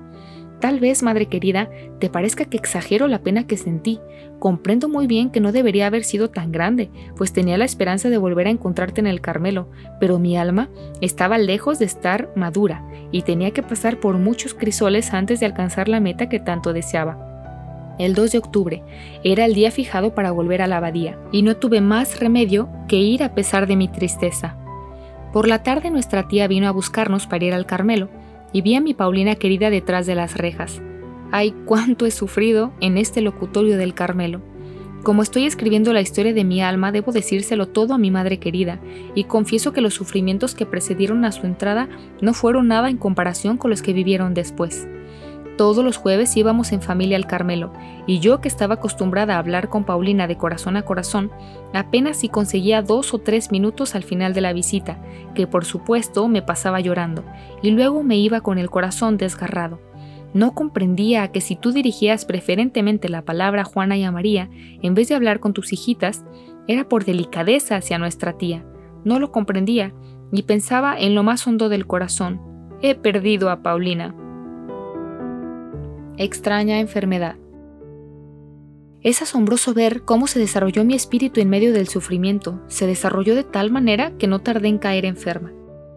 Tal 0.65 0.81
vez, 0.81 1.03
madre 1.03 1.27
querida, 1.27 1.69
te 1.99 2.09
parezca 2.09 2.47
que 2.47 2.57
exagero 2.57 3.07
la 3.07 3.19
pena 3.19 3.47
que 3.47 3.59
sentí. 3.59 4.01
Comprendo 4.39 4.89
muy 4.89 5.07
bien 5.07 5.29
que 5.29 5.39
no 5.39 5.53
debería 5.53 5.89
haber 5.89 6.05
sido 6.05 6.31
tan 6.31 6.53
grande, 6.53 6.89
pues 7.19 7.35
tenía 7.35 7.59
la 7.59 7.67
esperanza 7.67 8.09
de 8.09 8.17
volver 8.17 8.47
a 8.47 8.51
encontrarte 8.51 9.03
en 9.03 9.07
el 9.07 9.21
Carmelo, 9.21 9.69
pero 10.01 10.19
mi 10.19 10.39
alma 10.39 10.71
estaba 11.03 11.37
lejos 11.37 11.79
de 11.79 11.85
estar 11.85 12.31
madura 12.35 12.83
y 13.13 13.21
tenía 13.21 13.51
que 13.51 13.63
pasar 13.63 14.01
por 14.01 14.17
muchos 14.17 14.55
crisoles 14.55 15.13
antes 15.13 15.39
de 15.39 15.45
alcanzar 15.45 15.87
la 15.87 16.01
meta 16.01 16.31
que 16.31 16.41
tanto 16.41 16.73
deseaba 16.73 17.95
el 17.99 18.15
2 18.15 18.33
de 18.33 18.39
octubre. 18.39 18.83
Era 19.23 19.45
el 19.45 19.53
día 19.53 19.71
fijado 19.71 20.15
para 20.15 20.31
volver 20.31 20.63
a 20.63 20.67
la 20.67 20.79
abadía, 20.79 21.19
y 21.31 21.43
no 21.43 21.59
tuve 21.59 21.83
más 21.83 22.21
remedio 22.21 22.71
que 22.89 22.97
ir 22.97 23.23
a 23.23 23.35
pesar 23.35 23.67
de 23.67 23.77
mi 23.77 23.89
tristeza. 23.89 24.57
Por 25.31 25.47
la 25.47 25.63
tarde 25.63 25.91
nuestra 25.91 26.27
tía 26.27 26.49
vino 26.49 26.69
a 26.69 26.73
buscarnos 26.73 27.27
para 27.27 27.45
ir 27.45 27.53
al 27.53 27.67
Carmelo, 27.67 28.09
y 28.55 28.63
vi 28.63 28.77
a 28.77 28.81
mi 28.81 28.95
Paulina 28.95 29.35
querida 29.35 29.69
detrás 29.69 30.07
de 30.07 30.15
las 30.15 30.39
rejas. 30.39 30.81
Ay, 31.33 31.53
cuánto 31.67 32.07
he 32.07 32.11
sufrido 32.11 32.73
en 32.81 32.97
este 32.97 33.21
locutorio 33.21 33.77
del 33.77 33.93
Carmelo. 33.93 34.41
Como 35.03 35.23
estoy 35.23 35.45
escribiendo 35.45 35.93
la 35.93 36.01
historia 36.01 36.33
de 36.33 36.45
mi 36.45 36.63
alma, 36.63 36.93
debo 36.93 37.13
decírselo 37.13 37.67
todo 37.67 37.93
a 37.93 37.99
mi 37.99 38.11
madre 38.11 38.39
querida, 38.39 38.81
y 39.15 39.25
confieso 39.25 39.73
que 39.73 39.83
los 39.83 39.93
sufrimientos 39.93 40.55
que 40.55 40.65
precedieron 40.65 41.27
a 41.27 41.33
su 41.33 41.45
entrada 41.45 41.89
no 42.23 42.33
fueron 42.33 42.69
nada 42.69 42.89
en 42.89 42.97
comparación 42.97 43.59
con 43.59 43.71
los 43.71 43.83
que 43.83 43.93
vivieron 43.93 44.33
después. 44.33 44.87
Todos 45.57 45.85
los 45.85 45.99
jueves 45.99 46.37
íbamos 46.37 46.73
en 46.73 46.83
familia 46.83 47.17
al 47.17 47.29
Carmelo, 47.29 47.73
y 48.09 48.19
yo 48.19 48.41
que 48.41 48.49
estaba 48.49 48.75
acostumbrada 48.75 49.37
a 49.37 49.39
hablar 49.39 49.69
con 49.69 49.85
Paulina 49.85 50.27
de 50.27 50.37
corazón 50.37 50.77
a 50.77 50.83
corazón, 50.83 51.31
apenas 51.73 52.17
si 52.17 52.29
conseguía 52.29 52.83
dos 52.83 53.15
o 53.15 53.19
tres 53.19 53.53
minutos 53.53 53.95
al 53.95 54.03
final 54.03 54.35
de 54.35 54.41
la 54.41 54.53
visita, 54.53 54.99
que 55.35 55.47
por 55.47 55.65
supuesto 55.65 56.27
me 56.27 56.43
pasaba 56.43 56.81
llorando, 56.81 57.25
y 57.63 57.71
luego 57.71 58.03
me 58.03 58.17
iba 58.17 58.41
con 58.41 58.59
el 58.59 58.69
corazón 58.69 59.17
desgarrado. 59.17 59.81
No 60.33 60.55
comprendía 60.55 61.31
que 61.31 61.41
si 61.41 61.55
tú 61.55 61.71
dirigías 61.71 62.25
preferentemente 62.25 63.09
la 63.09 63.23
palabra 63.23 63.63
a 63.63 63.65
Juana 63.65 63.97
y 63.97 64.03
a 64.03 64.11
María, 64.11 64.51
en 64.83 64.95
vez 64.95 65.09
de 65.09 65.15
hablar 65.15 65.39
con 65.39 65.53
tus 65.53 65.73
hijitas, 65.73 66.25
era 66.67 66.89
por 66.89 67.05
delicadeza 67.05 67.77
hacia 67.77 67.99
nuestra 67.99 68.33
tía. 68.33 68.65
No 69.05 69.21
lo 69.21 69.31
comprendía, 69.31 69.95
y 70.33 70.43
pensaba 70.43 70.99
en 70.99 71.15
lo 71.15 71.23
más 71.23 71.47
hondo 71.47 71.69
del 71.69 71.87
corazón. 71.87 72.41
He 72.83 72.97
perdido 72.97 73.51
a 73.51 73.63
Paulina 73.63 74.17
extraña 76.17 76.81
enfermedad. 76.81 77.37
Es 79.03 79.21
asombroso 79.21 79.75
ver 79.75 80.03
cómo 80.05 80.27
se 80.27 80.39
desarrolló 80.39 80.85
mi 80.85 80.95
espíritu 80.95 81.41
en 81.41 81.51
medio 81.51 81.75
del 81.75 81.89
sufrimiento. 81.89 82.63
Se 82.69 82.87
desarrolló 82.87 83.35
de 83.35 83.45
tal 83.45 83.71
manera 83.71 84.17
que 84.17 84.27
no 84.27 84.41
tardé 84.41 84.69
en 84.69 84.79
caer 84.79 85.05
enferma. 85.05 85.53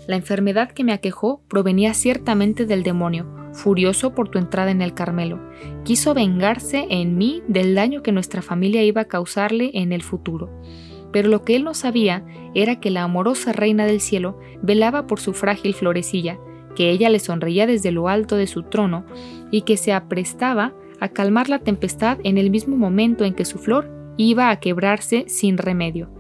La 0.08 0.18
enfermedad 0.18 0.72
que 0.72 0.84
me 0.84 0.92
aquejó 0.92 1.42
provenía 1.48 1.94
ciertamente 1.94 2.66
del 2.66 2.84
demonio, 2.84 3.26
furioso 3.54 4.14
por 4.14 4.30
tu 4.30 4.40
entrada 4.40 4.72
en 4.72 4.82
el 4.82 4.94
Carmelo. 4.94 5.40
Quiso 5.86 6.14
vengarse 6.14 6.86
en 6.90 7.18
mí 7.18 7.44
del 7.48 7.76
daño 7.76 8.04
que 8.04 8.12
nuestra 8.12 8.42
familia 8.42 8.84
iba 8.84 9.02
a 9.02 9.08
causarle 9.08 9.72
en 9.74 9.94
el 9.94 10.04
futuro. 10.04 10.50
Pero 11.14 11.30
lo 11.30 11.46
que 11.46 11.56
él 11.56 11.64
no 11.64 11.74
sabía 11.74 12.26
era 12.54 12.82
que 12.82 12.92
la 12.92 13.04
amorosa 13.04 13.54
reina 13.54 13.86
del 13.86 14.02
cielo 14.02 14.38
velaba 14.62 15.08
por 15.08 15.22
su 15.22 15.34
frágil 15.34 15.74
florecilla, 15.74 16.40
que 16.78 16.92
ella 16.92 17.10
le 17.10 17.18
sonreía 17.18 17.66
desde 17.66 17.92
lo 17.92 18.08
alto 18.08 18.36
de 18.36 18.46
su 18.46 18.62
trono 18.62 19.04
y 19.50 19.62
que 19.62 19.78
se 19.78 19.94
aprestaba 19.94 20.76
a 21.00 21.10
calmar 21.10 21.50
la 21.50 21.58
tempestad 21.58 22.20
en 22.24 22.38
el 22.38 22.52
mismo 22.52 22.78
momento 22.78 23.26
en 23.26 23.34
que 23.34 23.46
su 23.46 23.58
flor 23.58 23.90
iba 24.16 24.52
a 24.52 24.60
quebrarse 24.60 25.26
sin 25.28 25.58
remedio. 25.58 26.12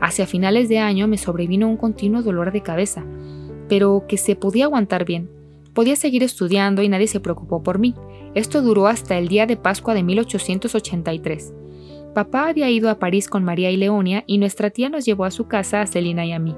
Hacia 0.00 0.26
finales 0.26 0.68
de 0.68 0.80
año 0.80 1.06
me 1.06 1.16
sobrevino 1.16 1.68
un 1.68 1.76
continuo 1.76 2.22
dolor 2.22 2.50
de 2.50 2.60
cabeza, 2.60 3.04
pero 3.68 4.06
que 4.08 4.16
se 4.16 4.34
podía 4.34 4.64
aguantar 4.64 5.04
bien. 5.04 5.30
Podía 5.74 5.94
seguir 5.94 6.24
estudiando 6.24 6.82
y 6.82 6.88
nadie 6.88 7.06
se 7.06 7.20
preocupó 7.20 7.62
por 7.62 7.78
mí. 7.78 7.94
Esto 8.34 8.62
duró 8.62 8.88
hasta 8.88 9.16
el 9.16 9.28
día 9.28 9.46
de 9.46 9.56
Pascua 9.56 9.94
de 9.94 10.02
1883. 10.02 11.54
Papá 12.16 12.48
había 12.48 12.68
ido 12.68 12.90
a 12.90 12.98
París 12.98 13.28
con 13.28 13.44
María 13.44 13.70
y 13.70 13.76
Leonia 13.76 14.24
y 14.26 14.38
nuestra 14.38 14.70
tía 14.70 14.88
nos 14.88 15.04
llevó 15.04 15.24
a 15.24 15.30
su 15.30 15.46
casa 15.46 15.82
a 15.82 15.86
Celina 15.86 16.26
y 16.26 16.32
a 16.32 16.40
mí. 16.40 16.56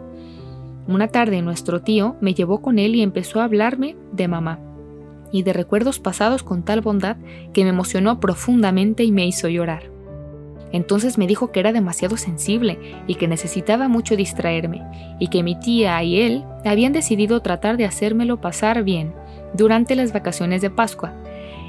Una 0.87 1.09
tarde 1.09 1.43
nuestro 1.43 1.81
tío 1.83 2.17
me 2.21 2.35
llevó 2.35 2.61
con 2.61 2.79
él 2.79 2.97
y 2.97 3.03
empezó 3.03 3.41
a 3.41 3.45
hablarme 3.45 3.97
de 4.13 4.29
mamá 4.29 4.59
y 5.31 5.45
de 5.45 5.53
recuerdos 5.53 5.99
pasados 5.99 6.43
con 6.43 6.63
tal 6.63 6.81
bondad 6.81 7.17
que 7.53 7.65
me 7.65 7.71
emocionó 7.71 8.21
profundamente 8.21 9.05
y 9.05 9.13
me 9.13 9.27
hizo 9.27 9.49
llorar. 9.49 9.91
Entonces 10.73 11.19
me 11.19 11.27
dijo 11.27 11.53
que 11.53 11.61
era 11.61 11.73
demasiado 11.73 12.17
sensible 12.17 12.79
y 13.07 13.17
que 13.17 13.29
necesitaba 13.29 13.89
mucho 13.89 14.17
distraerme, 14.17 14.83
y 15.19 15.29
que 15.29 15.43
mi 15.43 15.59
tía 15.59 16.03
y 16.03 16.21
él 16.21 16.45
habían 16.65 16.93
decidido 16.93 17.41
tratar 17.41 17.77
de 17.77 17.85
hacérmelo 17.85 18.41
pasar 18.41 18.83
bien 18.83 19.13
durante 19.55 19.95
las 19.95 20.13
vacaciones 20.13 20.63
de 20.63 20.71
Pascua. 20.71 21.13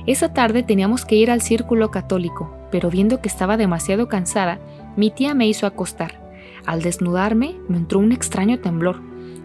Esa 0.06 0.34
tarde 0.34 0.64
teníamos 0.64 1.06
que 1.06 1.16
ir 1.16 1.32
al 1.32 1.42
círculo 1.42 1.92
católico, 1.92 2.56
pero 2.72 2.90
viendo 2.90 3.22
que 3.22 3.28
estaba 3.28 3.58
demasiado 3.58 4.08
cansada, 4.08 4.60
mi 4.96 5.12
tía 5.12 5.34
me 5.34 5.48
hizo 5.48 5.68
acostar. 5.68 6.23
Al 6.66 6.82
desnudarme 6.82 7.56
me 7.68 7.78
entró 7.78 8.00
un 8.00 8.12
extraño 8.12 8.60
temblor. 8.60 9.02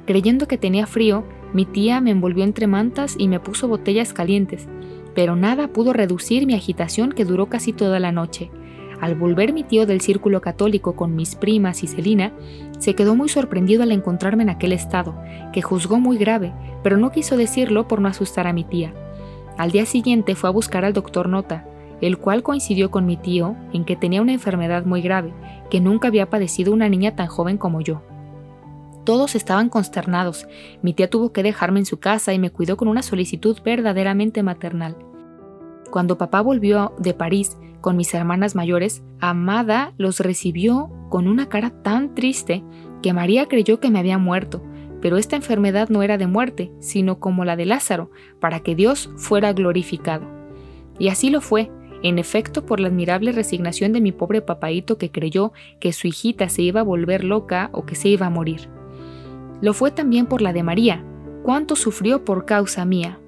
Creyendo 0.07 0.47
que 0.47 0.59
tenía 0.59 0.87
frío, 0.87 1.25
mi 1.53 1.65
tía 1.65 2.01
me 2.01 2.11
envolvió 2.11 2.45
entre 2.45 2.67
mantas 2.67 3.17
y 3.19 3.29
me 3.29 3.41
puso 3.41 3.69
botellas 3.69 4.13
calientes, 4.13 4.69
pero 5.15 5.35
nada 5.35 5.69
pudo 5.69 5.93
reducir 5.93 6.47
mi 6.47 6.55
agitación 6.55 7.13
que 7.13 7.25
duró 7.25 7.47
casi 7.47 7.73
toda 7.73 7.99
la 7.99 8.13
noche. 8.13 8.51
Al 9.01 9.15
volver 9.15 9.53
mi 9.53 9.63
tío 9.63 9.87
del 9.87 10.01
círculo 10.01 10.41
católico 10.41 10.97
con 10.97 11.15
mis 11.15 11.37
primas 11.37 11.83
y 11.83 11.87
Celina, 11.87 12.33
se 12.79 12.95
quedó 12.95 13.15
muy 13.15 13.29
sorprendido 13.29 13.83
al 13.83 13.93
encontrarme 13.93 14.43
en 14.43 14.51
aquel 14.51 14.73
estado, 14.73 15.17
que 15.53 15.63
juzgó 15.63 16.01
muy 16.01 16.19
grave, 16.19 16.53
pero 16.83 16.97
no 16.97 17.11
quiso 17.11 17.37
decirlo 17.37 17.87
por 17.87 18.01
no 18.01 18.09
asustar 18.09 18.47
a 18.47 18.53
mi 18.53 18.65
tía. 18.65 18.93
Al 19.57 19.71
día 19.71 19.87
siguiente 19.87 20.35
fue 20.35 20.51
a 20.51 20.53
buscar 20.53 20.85
al 20.85 20.93
doctor 20.93 21.29
Nota, 21.29 21.65
el 22.01 22.19
cual 22.19 22.43
coincidió 22.43 22.91
con 22.91 23.07
mi 23.07 23.17
tío 23.17 23.57
en 23.73 23.85
que 23.85 23.97
tenía 23.97 24.23
una 24.23 24.33
enfermedad 24.33 24.85
muy 24.85 25.03
grave, 25.03 25.33
que 25.71 25.81
nunca 25.81 26.09
había 26.09 26.31
padecido 26.31 26.73
una 26.73 26.89
niña 26.89 27.17
tan 27.17 27.27
joven 27.27 27.59
como 27.59 27.81
yo. 27.81 28.03
Todos 29.05 29.35
estaban 29.35 29.71
consternados. 29.71 30.47
Mi 30.83 30.93
tía 30.93 31.09
tuvo 31.09 31.33
que 31.33 31.43
dejarme 31.43 31.81
en 31.81 31.87
su 31.87 31.99
casa 31.99 32.35
y 32.35 32.39
me 32.39 32.51
cuidó 32.51 32.77
con 32.77 32.89
una 32.89 33.03
solicitud 33.03 33.57
verdaderamente 33.65 34.43
maternal. 34.43 34.97
Cuando 35.91 36.19
papá 36.19 36.43
volvió 36.43 36.93
de 36.99 37.15
París 37.15 37.57
con 37.81 37.97
mis 37.97 38.13
hermanas 38.13 38.55
mayores, 38.55 39.03
Amada 39.21 39.95
los 39.97 40.21
recibió 40.21 40.91
con 41.09 41.27
una 41.27 41.49
cara 41.49 41.71
tan 41.83 42.15
triste 42.15 42.63
que 43.03 43.13
María 43.13 43.47
creyó 43.47 43.81
que 43.81 43.91
me 43.91 43.99
había 43.99 44.19
muerto, 44.19 44.63
pero 45.01 45.17
esta 45.17 45.37
enfermedad 45.37 45.89
no 45.89 46.03
era 46.03 46.19
de 46.19 46.27
muerte, 46.27 46.73
sino 46.81 47.19
como 47.19 47.45
la 47.45 47.57
de 47.57 47.67
Lázaro, 47.67 48.11
para 48.41 48.61
que 48.61 48.75
Dios 48.75 49.11
fuera 49.17 49.53
glorificado. 49.53 50.27
Y 50.99 51.09
así 51.09 51.31
lo 51.31 51.41
fue, 51.41 51.71
en 52.03 52.19
efecto, 52.19 52.65
por 52.65 52.81
la 52.81 52.89
admirable 52.89 53.33
resignación 53.33 53.93
de 53.93 54.01
mi 54.01 54.13
pobre 54.13 54.41
papaíto 54.41 54.99
que 54.99 55.11
creyó 55.11 55.53
que 55.81 55.93
su 55.93 56.07
hijita 56.07 56.49
se 56.49 56.63
iba 56.63 56.81
a 56.81 56.85
volver 56.85 57.25
loca 57.25 57.71
o 57.73 57.85
que 57.85 57.95
se 57.95 58.09
iba 58.09 58.27
a 58.27 58.31
morir. 58.31 58.69
Lo 59.61 59.75
fue 59.75 59.91
también 59.91 60.27
por 60.27 60.41
la 60.41 60.53
de 60.53 60.63
María, 60.63 61.05
cuánto 61.43 61.77
sufrió 61.77 62.25
por 62.25 62.45
causa 62.45 62.85
mía. 62.85 63.19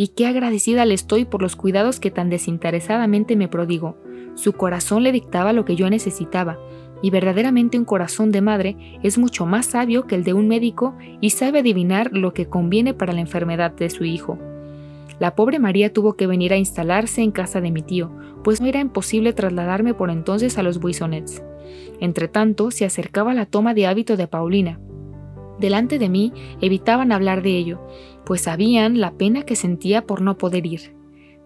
y 0.00 0.08
qué 0.08 0.28
agradecida 0.28 0.84
le 0.84 0.94
estoy 0.94 1.24
por 1.24 1.42
los 1.42 1.56
cuidados 1.56 1.98
que 1.98 2.12
tan 2.12 2.30
desinteresadamente 2.30 3.34
me 3.34 3.48
prodigó. 3.48 3.98
Su 4.36 4.52
corazón 4.52 5.02
le 5.02 5.10
dictaba 5.10 5.52
lo 5.52 5.64
que 5.64 5.74
yo 5.74 5.90
necesitaba, 5.90 6.56
y 7.02 7.10
verdaderamente 7.10 7.78
un 7.78 7.84
corazón 7.84 8.30
de 8.30 8.40
madre 8.40 8.76
es 9.02 9.18
mucho 9.18 9.44
más 9.44 9.66
sabio 9.66 10.06
que 10.06 10.14
el 10.14 10.22
de 10.22 10.34
un 10.34 10.46
médico 10.46 10.96
y 11.20 11.30
sabe 11.30 11.58
adivinar 11.58 12.10
lo 12.12 12.32
que 12.32 12.46
conviene 12.46 12.94
para 12.94 13.12
la 13.12 13.20
enfermedad 13.20 13.72
de 13.72 13.90
su 13.90 14.04
hijo. 14.04 14.38
La 15.20 15.34
pobre 15.34 15.58
María 15.58 15.92
tuvo 15.92 16.14
que 16.14 16.26
venir 16.26 16.52
a 16.52 16.56
instalarse 16.56 17.22
en 17.22 17.32
casa 17.32 17.60
de 17.60 17.70
mi 17.70 17.82
tío, 17.82 18.12
pues 18.44 18.60
no 18.60 18.66
era 18.66 18.80
imposible 18.80 19.32
trasladarme 19.32 19.94
por 19.94 20.10
entonces 20.10 20.58
a 20.58 20.62
los 20.62 20.78
Buissonets. 20.78 21.42
Entretanto, 22.00 22.70
se 22.70 22.84
acercaba 22.84 23.34
la 23.34 23.46
toma 23.46 23.74
de 23.74 23.86
hábito 23.86 24.16
de 24.16 24.28
Paulina. 24.28 24.80
Delante 25.58 25.98
de 25.98 26.08
mí 26.08 26.32
evitaban 26.60 27.10
hablar 27.10 27.42
de 27.42 27.56
ello, 27.56 27.80
pues 28.24 28.42
sabían 28.42 29.00
la 29.00 29.12
pena 29.12 29.42
que 29.42 29.56
sentía 29.56 30.06
por 30.06 30.20
no 30.20 30.38
poder 30.38 30.66
ir 30.66 30.98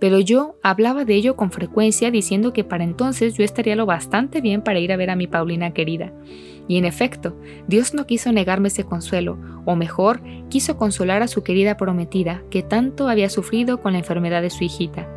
pero 0.02 0.18
yo 0.18 0.56
hablaba 0.64 1.04
de 1.04 1.14
ello 1.14 1.37
con 1.37 1.52
frecuencia 1.52 2.11
diciendo 2.11 2.52
que 2.52 2.64
para 2.64 2.82
entonces 2.82 3.35
yo 3.35 3.44
estaría 3.44 3.76
lo 3.76 3.87
bastante 3.87 4.40
bien 4.40 4.62
para 4.62 4.80
ir 4.80 4.90
a 4.90 4.96
ver 4.96 5.11
a 5.11 5.14
mi 5.14 5.28
Paulina 5.28 5.72
querida. 5.74 6.12
Y 6.68 6.79
en 6.79 6.85
efecto, 6.85 7.37
Dios 7.66 7.94
no 7.94 8.07
quiso 8.07 8.33
negarme 8.33 8.68
ese 8.68 8.85
consuelo, 8.85 9.38
o 9.64 9.77
mejor, 9.77 10.20
quiso 10.48 10.77
consolar 10.77 11.22
a 11.22 11.29
su 11.29 11.42
querida 11.42 11.77
prometida, 11.77 12.42
que 12.51 12.62
tanto 12.62 13.09
había 13.09 13.29
sufrido 13.29 13.81
con 13.81 13.92
la 13.92 13.98
enfermedad 13.98 14.42
de 14.42 14.51
su 14.51 14.64
hijita. 14.64 15.09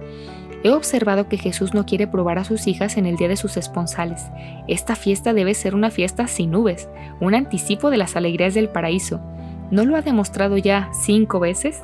He 0.64 0.72
observado 0.72 1.30
que 1.30 1.38
Jesús 1.38 1.76
no 1.76 1.86
quiere 1.86 2.08
probar 2.08 2.40
a 2.40 2.44
sus 2.44 2.66
hijas 2.66 2.98
en 2.98 3.06
el 3.06 3.18
día 3.18 3.28
de 3.28 3.38
sus 3.38 3.56
esponsales. 3.56 4.24
Esta 4.68 4.96
fiesta 4.96 5.32
debe 5.32 5.54
ser 5.54 5.76
una 5.76 5.92
fiesta 5.92 6.26
sin 6.26 6.50
nubes, 6.50 6.90
un 7.20 7.36
anticipo 7.36 7.92
de 7.92 7.98
las 7.98 8.16
alegrías 8.16 8.56
del 8.56 8.70
paraíso. 8.70 9.22
¿No 9.70 9.86
lo 9.86 9.96
ha 9.96 10.02
demostrado 10.02 10.58
ya 10.58 10.90
cinco 10.92 11.40
veces? 11.40 11.84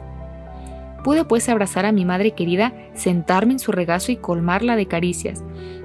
Pude 1.03 1.25
pues 1.25 1.47
abrazar 1.49 1.85
a 1.85 1.91
mi 1.91 2.05
madre 2.05 2.31
querida, 2.31 2.73
sentarme 2.93 3.53
en 3.53 3.59
su 3.59 3.71
regazo 3.71 4.11
y 4.11 4.17
colmarla 4.17 4.75
de 4.75 4.87
caricias. 4.87 5.43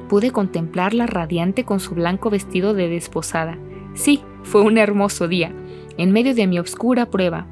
Pude 0.08 0.30
contemplarla 0.30 1.06
radiante 1.06 1.64
con 1.64 1.80
su 1.80 1.94
blanco 1.94 2.30
vestido 2.30 2.72
de 2.72 2.88
desposada. 2.88 3.58
Sí, 3.96 4.20
fue 4.42 4.60
un 4.60 4.76
hermoso 4.76 5.26
día, 5.26 5.52
en 5.96 6.12
medio 6.12 6.34
de 6.34 6.46
mi 6.46 6.58
oscura 6.58 7.06
prueba. 7.06 7.46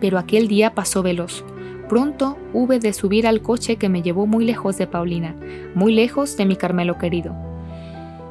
Pero 0.00 0.18
aquel 0.18 0.48
día 0.48 0.74
pasó 0.74 1.02
veloz. 1.02 1.44
Pronto 1.88 2.36
hube 2.52 2.80
de 2.80 2.92
subir 2.92 3.26
al 3.26 3.40
coche 3.40 3.76
que 3.76 3.88
me 3.88 4.02
llevó 4.02 4.26
muy 4.26 4.44
lejos 4.44 4.76
de 4.78 4.88
Paulina, 4.88 5.36
muy 5.74 5.94
lejos 5.94 6.36
de 6.36 6.44
mi 6.44 6.56
Carmelo 6.56 6.98
querido. 6.98 7.34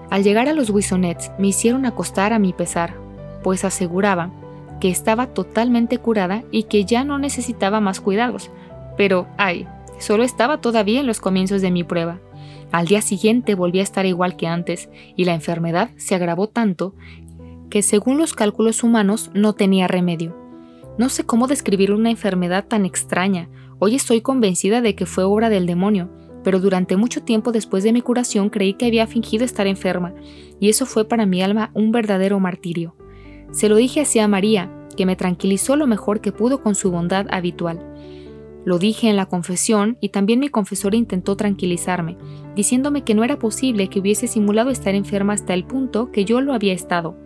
Al 0.10 0.24
llegar 0.24 0.50
a 0.50 0.54
los 0.54 0.70
Buissonets 0.70 1.32
me 1.40 1.48
hicieron 1.48 1.86
acostar 1.86 2.34
a 2.34 2.40
mi 2.40 2.52
pesar, 2.52 2.94
pues 3.42 3.64
aseguraba 3.64 4.32
que 4.82 4.90
estaba 4.90 5.28
totalmente 5.28 5.98
curada 5.98 6.44
y 6.52 6.64
que 6.64 6.84
ya 6.84 7.06
no 7.06 7.20
necesitaba 7.20 7.80
más 7.80 8.02
cuidados. 8.02 8.52
Pero, 8.98 9.28
ay, 9.38 9.66
solo 9.98 10.24
estaba 10.24 10.60
todavía 10.60 11.00
en 11.00 11.08
los 11.08 11.22
comienzos 11.22 11.62
de 11.62 11.72
mi 11.72 11.86
prueba. 11.86 12.20
Al 12.72 12.88
día 12.88 13.02
siguiente 13.02 13.56
volví 13.56 13.80
a 13.80 13.84
estar 13.84 14.06
igual 14.06 14.36
que 14.36 14.48
antes 14.48 14.90
y 15.16 15.26
la 15.26 15.34
enfermedad 15.34 15.90
se 15.98 16.16
agravó 16.16 16.48
tanto 16.48 16.94
que 17.70 17.82
según 17.82 18.18
los 18.18 18.34
cálculos 18.34 18.84
humanos 18.84 19.32
no 19.34 19.54
tenía 19.54 19.88
remedio. 19.88 20.36
No 20.98 21.10
sé 21.10 21.24
cómo 21.24 21.48
describir 21.48 21.92
una 21.92 22.10
enfermedad 22.10 22.66
tan 22.68 22.86
extraña. 22.86 23.50
Hoy 23.80 23.96
estoy 23.96 24.22
convencida 24.22 24.82
de 24.82 24.96
que 24.96 25.06
fue 25.06 25.24
obra 25.24 25.50
del 25.50 25.66
demonio, 25.66 26.10
pero 26.44 26.60
durante 26.60 26.98
mucho 26.98 27.24
tiempo 27.24 27.52
después 27.52 27.84
de 27.84 27.94
mi 27.94 28.02
curación 28.02 28.50
creí 28.50 28.74
que 28.74 28.86
había 28.86 29.08
fingido 29.08 29.46
estar 29.46 29.68
enferma, 29.68 30.14
y 30.60 30.70
eso 30.70 30.86
fue 30.86 31.06
para 31.06 31.26
mi 31.26 31.42
alma 31.42 31.72
un 31.74 31.92
verdadero 31.92 32.40
martirio. 32.40 32.96
Se 33.52 33.70
lo 33.70 33.76
dije 33.76 34.02
así 34.02 34.20
a 34.20 34.28
María, 34.28 34.72
que 34.96 35.06
me 35.06 35.16
tranquilizó 35.16 35.76
lo 35.76 35.88
mejor 35.88 36.22
que 36.22 36.32
pudo 36.32 36.62
con 36.62 36.76
su 36.76 36.92
bondad 36.92 37.28
habitual. 37.30 37.86
Lo 38.66 38.78
dije 38.78 39.10
en 39.10 39.16
la 39.16 39.26
confesión 39.26 39.98
y 40.02 40.10
también 40.10 40.40
mi 40.40 40.50
confesor 40.50 40.94
intentó 40.94 41.38
tranquilizarme, 41.38 42.18
diciéndome 42.56 43.04
que 43.04 43.16
no 43.16 43.24
era 43.24 43.40
posible 43.40 43.88
que 43.88 44.00
hubiese 44.00 44.28
simulado 44.28 44.70
estar 44.70 44.96
enferma 44.96 45.34
hasta 45.34 45.54
el 45.54 45.64
punto 45.64 46.12
que 46.12 46.26
yo 46.26 46.42
lo 46.42 46.54
había 46.54 46.74
estado. 46.74 47.18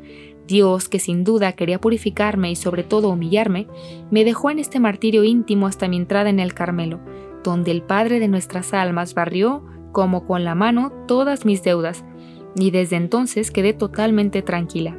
Dios, 0.48 0.90
que 0.90 1.00
sin 1.00 1.24
duda 1.24 1.54
quería 1.54 1.80
purificarme 1.80 2.52
y 2.52 2.56
sobre 2.56 2.84
todo 2.84 3.10
humillarme, 3.10 3.68
me 4.12 4.26
dejó 4.26 4.50
en 4.50 4.60
este 4.60 4.80
martirio 4.80 5.24
íntimo 5.24 5.68
hasta 5.68 5.88
mi 5.88 5.98
entrada 5.98 6.30
en 6.30 6.40
el 6.40 6.54
Carmelo, 6.54 7.00
donde 7.44 7.72
el 7.72 7.82
Padre 7.82 8.20
de 8.20 8.28
nuestras 8.28 8.74
almas 8.74 9.14
barrió 9.14 9.64
como 9.92 10.26
con 10.26 10.44
la 10.44 10.56
mano 10.56 10.92
todas 11.08 11.46
mis 11.46 11.64
deudas, 11.64 12.04
y 12.56 12.72
desde 12.72 12.98
entonces 12.98 13.52
quedé 13.52 13.74
totalmente 13.74 14.42
tranquila. 14.42 14.98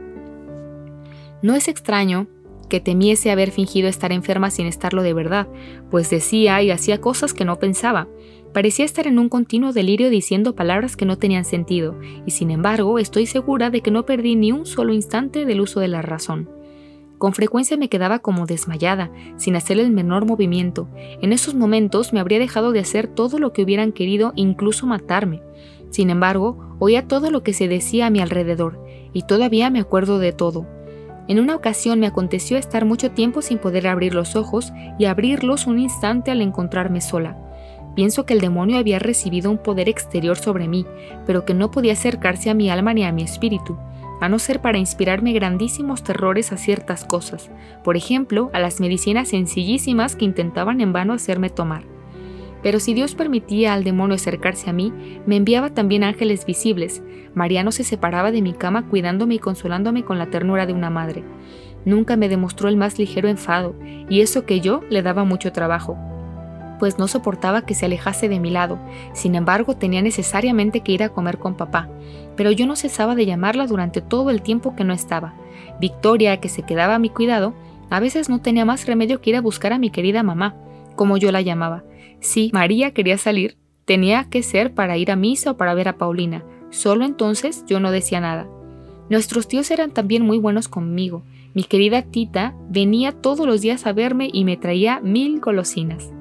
No 1.43 1.55
es 1.55 1.69
extraño 1.69 2.27
que 2.69 2.81
temiese 2.81 3.31
haber 3.31 3.51
fingido 3.51 3.89
estar 3.89 4.13
enferma 4.13 4.51
sin 4.51 4.67
estarlo 4.67 5.03
de 5.03 5.13
verdad, 5.13 5.47
pues 5.91 6.09
decía 6.11 6.63
y 6.63 6.71
hacía 6.71 7.01
cosas 7.01 7.35
que 7.35 7.45
no 7.45 7.59
pensaba. 7.59 8.09
Parecía 8.55 8.85
estar 8.85 9.09
en 9.09 9.19
un 9.19 9.29
continuo 9.29 9.73
delirio 9.73 10.11
diciendo 10.11 10.55
palabras 10.55 10.97
que 10.97 11.05
no 11.05 11.19
tenían 11.19 11.45
sentido, 11.45 11.99
y 12.25 12.31
sin 12.31 12.53
embargo 12.53 13.01
estoy 13.01 13.27
segura 13.27 13.69
de 13.69 13.81
que 13.81 13.91
no 13.91 14.07
perdí 14.07 14.37
ni 14.37 14.53
un 14.53 14.65
solo 14.65 14.95
instante 14.95 15.45
del 15.45 15.61
uso 15.61 15.81
de 15.81 15.89
la 15.89 16.03
razón. 16.03 16.49
Con 17.19 17.33
frecuencia 17.33 17.77
me 17.77 17.89
quedaba 17.89 18.21
como 18.21 18.47
desmayada, 18.47 19.11
sin 19.39 19.57
hacer 19.57 19.81
el 19.81 19.91
menor 19.91 20.25
movimiento. 20.25 20.89
En 21.21 21.33
esos 21.33 21.57
momentos 21.57 22.13
me 22.13 22.21
habría 22.21 22.39
dejado 22.39 22.71
de 22.71 22.79
hacer 22.79 23.09
todo 23.09 23.41
lo 23.41 23.53
que 23.53 23.65
hubieran 23.65 23.91
querido, 23.91 24.33
incluso 24.37 24.87
matarme. 24.87 25.43
Sin 25.91 26.09
embargo, 26.09 26.77
oía 26.79 27.09
todo 27.09 27.33
lo 27.33 27.43
que 27.43 27.55
se 27.55 27.67
decía 27.67 28.07
a 28.07 28.11
mi 28.11 28.21
alrededor, 28.21 28.79
y 29.13 29.23
todavía 29.23 29.69
me 29.69 29.81
acuerdo 29.81 30.21
de 30.21 30.33
todo. 30.33 30.65
En 31.27 31.41
una 31.41 31.57
ocasión 31.57 31.99
me 31.99 32.07
aconteció 32.07 32.57
estar 32.57 32.85
mucho 32.85 33.11
tiempo 33.11 33.43
sin 33.43 33.59
poder 33.59 33.89
abrir 33.89 34.15
los 34.15 34.37
ojos 34.37 34.73
y 34.97 35.07
abrirlos 35.07 35.67
un 35.67 35.81
instante 35.81 36.31
al 36.31 36.41
encontrarme 36.41 37.01
sola. 37.01 37.44
Pienso 37.95 38.27
que 38.27 38.35
el 38.35 38.41
demonio 38.41 38.79
había 38.79 38.99
recibido 38.99 39.51
un 39.51 39.59
poder 39.59 39.89
exterior 39.89 40.37
sobre 40.37 40.67
mí, 40.67 40.85
pero 41.27 41.45
que 41.45 41.55
no 41.55 41.71
podía 41.71 41.93
acercarse 41.93 42.51
a 42.51 42.55
mi 42.55 42.69
alma 42.69 42.93
ni 42.93 43.05
a 43.05 43.13
mi 43.13 43.23
espíritu, 43.23 43.77
a 44.21 44.29
no 44.29 44.39
ser 44.39 44.61
para 44.61 44.79
inspirarme 44.79 45.33
grandísimos 45.33 46.03
terrores 46.03 46.53
a 46.53 46.57
ciertas 46.57 47.05
cosas, 47.05 47.51
por 47.85 47.97
ejemplo, 47.97 48.51
a 48.53 48.59
las 48.59 48.81
medicinas 48.81 49.29
sencillísimas 49.29 50.17
que 50.17 50.25
intentaban 50.25 50.81
en 50.81 50.93
vano 50.93 51.13
hacerme 51.13 51.51
tomar. 51.51 51.85
Pero 52.63 52.81
si 52.81 52.95
Dios 52.95 53.15
permitía 53.15 53.75
al 53.75 53.85
demonio 53.85 54.15
acercarse 54.15 54.71
a 54.71 54.73
mí, 54.73 54.93
me 55.27 55.37
enviaba 55.37 55.71
también 55.71 56.03
ángeles 56.03 56.47
visibles. 56.47 57.03
Mariano 57.35 57.71
se 57.73 57.85
separaba 57.85 58.33
de 58.33 58.41
mi 58.41 58.55
cama 58.55 58.89
cuidándome 58.89 59.35
y 59.35 59.39
consolándome 59.39 60.05
con 60.05 60.19
la 60.19 60.31
ternura 60.31 60.65
de 60.65 60.73
una 60.73 60.89
madre. 60.89 61.23
Nunca 61.85 62.17
me 62.17 62.31
demostró 62.31 62.71
el 62.71 62.79
más 62.79 62.99
ligero 62.99 63.29
enfado, 63.29 63.75
y 64.09 64.23
eso 64.23 64.47
que 64.47 64.61
yo 64.61 64.81
le 64.89 65.03
daba 65.03 65.25
mucho 65.25 65.53
trabajo, 65.53 65.99
pues 66.85 66.99
no 66.99 67.09
soportaba 67.09 67.63
que 67.63 67.75
se 67.75 67.87
alejase 67.87 68.29
de 68.29 68.39
mi 68.41 68.51
lado. 68.51 68.79
Sin 69.15 69.37
embargo, 69.37 69.75
tenía 69.75 70.03
necesariamente 70.03 70.81
que 70.81 70.93
ir 70.93 71.03
a 71.03 71.09
comer 71.09 71.39
con 71.39 71.57
papá, 71.57 71.89
pero 72.37 72.51
yo 72.51 72.67
no 72.67 72.77
cesaba 72.77 73.15
de 73.15 73.25
llamarla 73.25 73.67
durante 73.67 74.03
todo 74.03 74.29
el 74.29 74.43
tiempo 74.43 74.77
que 74.77 74.85
no 74.85 74.93
estaba. 74.93 75.33
Victoria, 75.81 76.41
que 76.41 76.51
se 76.51 76.63
quedaba 76.63 76.97
a 76.97 76.99
mi 76.99 77.09
cuidado, 77.09 77.55
a 77.89 78.01
veces 78.01 78.29
no 78.29 78.43
tenía 78.43 78.67
más 78.67 78.85
remedio 78.85 79.23
que 79.23 79.31
ir 79.31 79.37
a 79.37 79.41
buscar 79.41 79.73
a 79.73 79.79
mi 79.79 79.89
querida 79.89 80.23
mamá, 80.23 80.57
como 80.95 81.17
yo 81.17 81.33
la 81.33 81.41
llamaba, 81.41 81.85
si 82.21 82.51
María 82.53 82.91
quería 82.91 83.17
salir, 83.17 83.57
tenía 83.87 84.25
que 84.25 84.43
ser 84.43 84.75
para 84.75 84.99
ir 84.99 85.11
a 85.11 85.17
misa 85.17 85.53
o 85.53 85.57
para 85.57 85.73
ver 85.73 85.89
a 85.89 85.97
Paulina. 85.97 86.45
Solo 86.69 87.07
entonces 87.07 87.65
yo 87.67 87.81
no 87.81 87.93
decía 87.93 88.21
nada. 88.21 88.47
Nuestros 89.09 89.49
tíos 89.49 89.71
eran 89.71 89.91
también 89.91 90.23
muy 90.23 90.37
buenos 90.37 90.69
conmigo. 90.69 91.23
Mi 91.55 91.65
querida 91.65 92.03
Tita 92.03 92.55
venía 92.69 93.13
todos 93.13 93.47
los 93.47 93.63
días 93.63 93.87
a 93.87 93.95
verme 93.95 94.29
y 94.31 94.45
me 94.45 94.59
traía 94.59 95.01
mil 95.01 95.41
golosinas. 95.41 96.13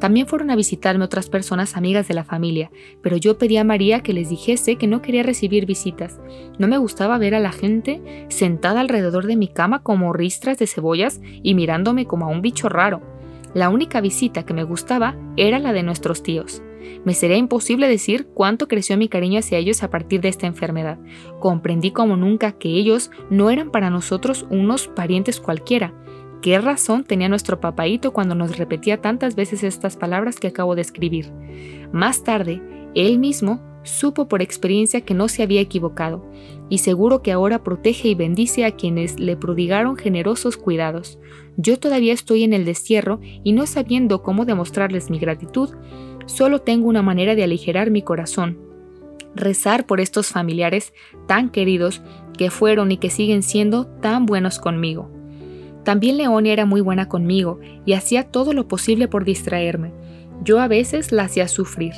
También 0.00 0.26
fueron 0.26 0.50
a 0.50 0.56
visitarme 0.56 1.04
otras 1.04 1.28
personas 1.28 1.76
amigas 1.76 2.08
de 2.08 2.14
la 2.14 2.24
familia, 2.24 2.70
pero 3.02 3.18
yo 3.18 3.36
pedí 3.36 3.58
a 3.58 3.64
María 3.64 4.00
que 4.00 4.14
les 4.14 4.30
dijese 4.30 4.76
que 4.76 4.86
no 4.86 5.02
quería 5.02 5.22
recibir 5.22 5.66
visitas. 5.66 6.18
No 6.58 6.68
me 6.68 6.78
gustaba 6.78 7.18
ver 7.18 7.34
a 7.34 7.40
la 7.40 7.52
gente 7.52 8.26
sentada 8.28 8.80
alrededor 8.80 9.26
de 9.26 9.36
mi 9.36 9.48
cama 9.48 9.82
como 9.82 10.14
ristras 10.14 10.58
de 10.58 10.66
cebollas 10.66 11.20
y 11.42 11.54
mirándome 11.54 12.06
como 12.06 12.24
a 12.24 12.28
un 12.28 12.40
bicho 12.40 12.70
raro. 12.70 13.02
La 13.52 13.68
única 13.68 14.00
visita 14.00 14.44
que 14.44 14.54
me 14.54 14.64
gustaba 14.64 15.16
era 15.36 15.58
la 15.58 15.74
de 15.74 15.82
nuestros 15.82 16.22
tíos. 16.22 16.62
Me 17.04 17.14
sería 17.14 17.36
imposible 17.36 17.88
decir 17.88 18.28
cuánto 18.32 18.68
creció 18.68 18.96
mi 18.96 19.08
cariño 19.08 19.38
hacia 19.38 19.58
ellos 19.58 19.82
a 19.82 19.90
partir 19.90 20.20
de 20.20 20.28
esta 20.28 20.46
enfermedad. 20.46 20.98
Comprendí 21.40 21.90
como 21.90 22.16
nunca 22.16 22.52
que 22.52 22.68
ellos 22.68 23.10
no 23.28 23.50
eran 23.50 23.70
para 23.70 23.90
nosotros 23.90 24.46
unos 24.50 24.88
parientes 24.88 25.40
cualquiera. 25.40 25.92
¿Qué 26.42 26.58
razón 26.58 27.04
tenía 27.04 27.28
nuestro 27.28 27.60
papaito 27.60 28.12
cuando 28.12 28.34
nos 28.34 28.56
repetía 28.56 29.00
tantas 29.00 29.34
veces 29.34 29.62
estas 29.62 29.96
palabras 29.96 30.40
que 30.40 30.48
acabo 30.48 30.74
de 30.74 30.80
escribir? 30.80 31.30
Más 31.92 32.24
tarde, 32.24 32.62
él 32.94 33.18
mismo 33.18 33.60
supo 33.82 34.26
por 34.26 34.40
experiencia 34.40 35.02
que 35.02 35.12
no 35.12 35.28
se 35.28 35.42
había 35.42 35.60
equivocado, 35.60 36.24
y 36.70 36.78
seguro 36.78 37.22
que 37.22 37.32
ahora 37.32 37.62
protege 37.62 38.08
y 38.08 38.14
bendice 38.14 38.64
a 38.64 38.72
quienes 38.72 39.20
le 39.20 39.36
prodigaron 39.36 39.96
generosos 39.96 40.56
cuidados. 40.56 41.18
Yo 41.56 41.78
todavía 41.78 42.14
estoy 42.14 42.44
en 42.44 42.54
el 42.54 42.64
destierro 42.64 43.20
y 43.22 43.52
no 43.52 43.66
sabiendo 43.66 44.22
cómo 44.22 44.46
demostrarles 44.46 45.10
mi 45.10 45.18
gratitud, 45.18 45.70
solo 46.24 46.60
tengo 46.60 46.88
una 46.88 47.02
manera 47.02 47.34
de 47.34 47.44
aligerar 47.44 47.90
mi 47.90 48.00
corazón. 48.00 48.58
Rezar 49.34 49.86
por 49.86 50.00
estos 50.00 50.28
familiares 50.28 50.94
tan 51.26 51.50
queridos 51.50 52.00
que 52.36 52.50
fueron 52.50 52.92
y 52.92 52.96
que 52.96 53.10
siguen 53.10 53.42
siendo 53.42 53.86
tan 53.86 54.24
buenos 54.26 54.58
conmigo. 54.58 55.19
También 55.84 56.18
Leonia 56.18 56.52
era 56.52 56.66
muy 56.66 56.80
buena 56.80 57.08
conmigo 57.08 57.58
y 57.86 57.94
hacía 57.94 58.24
todo 58.24 58.52
lo 58.52 58.68
posible 58.68 59.08
por 59.08 59.24
distraerme 59.24 59.92
Yo 60.44 60.60
a 60.60 60.68
veces 60.68 61.12
la 61.12 61.24
hacía 61.24 61.48
sufrir, 61.48 61.92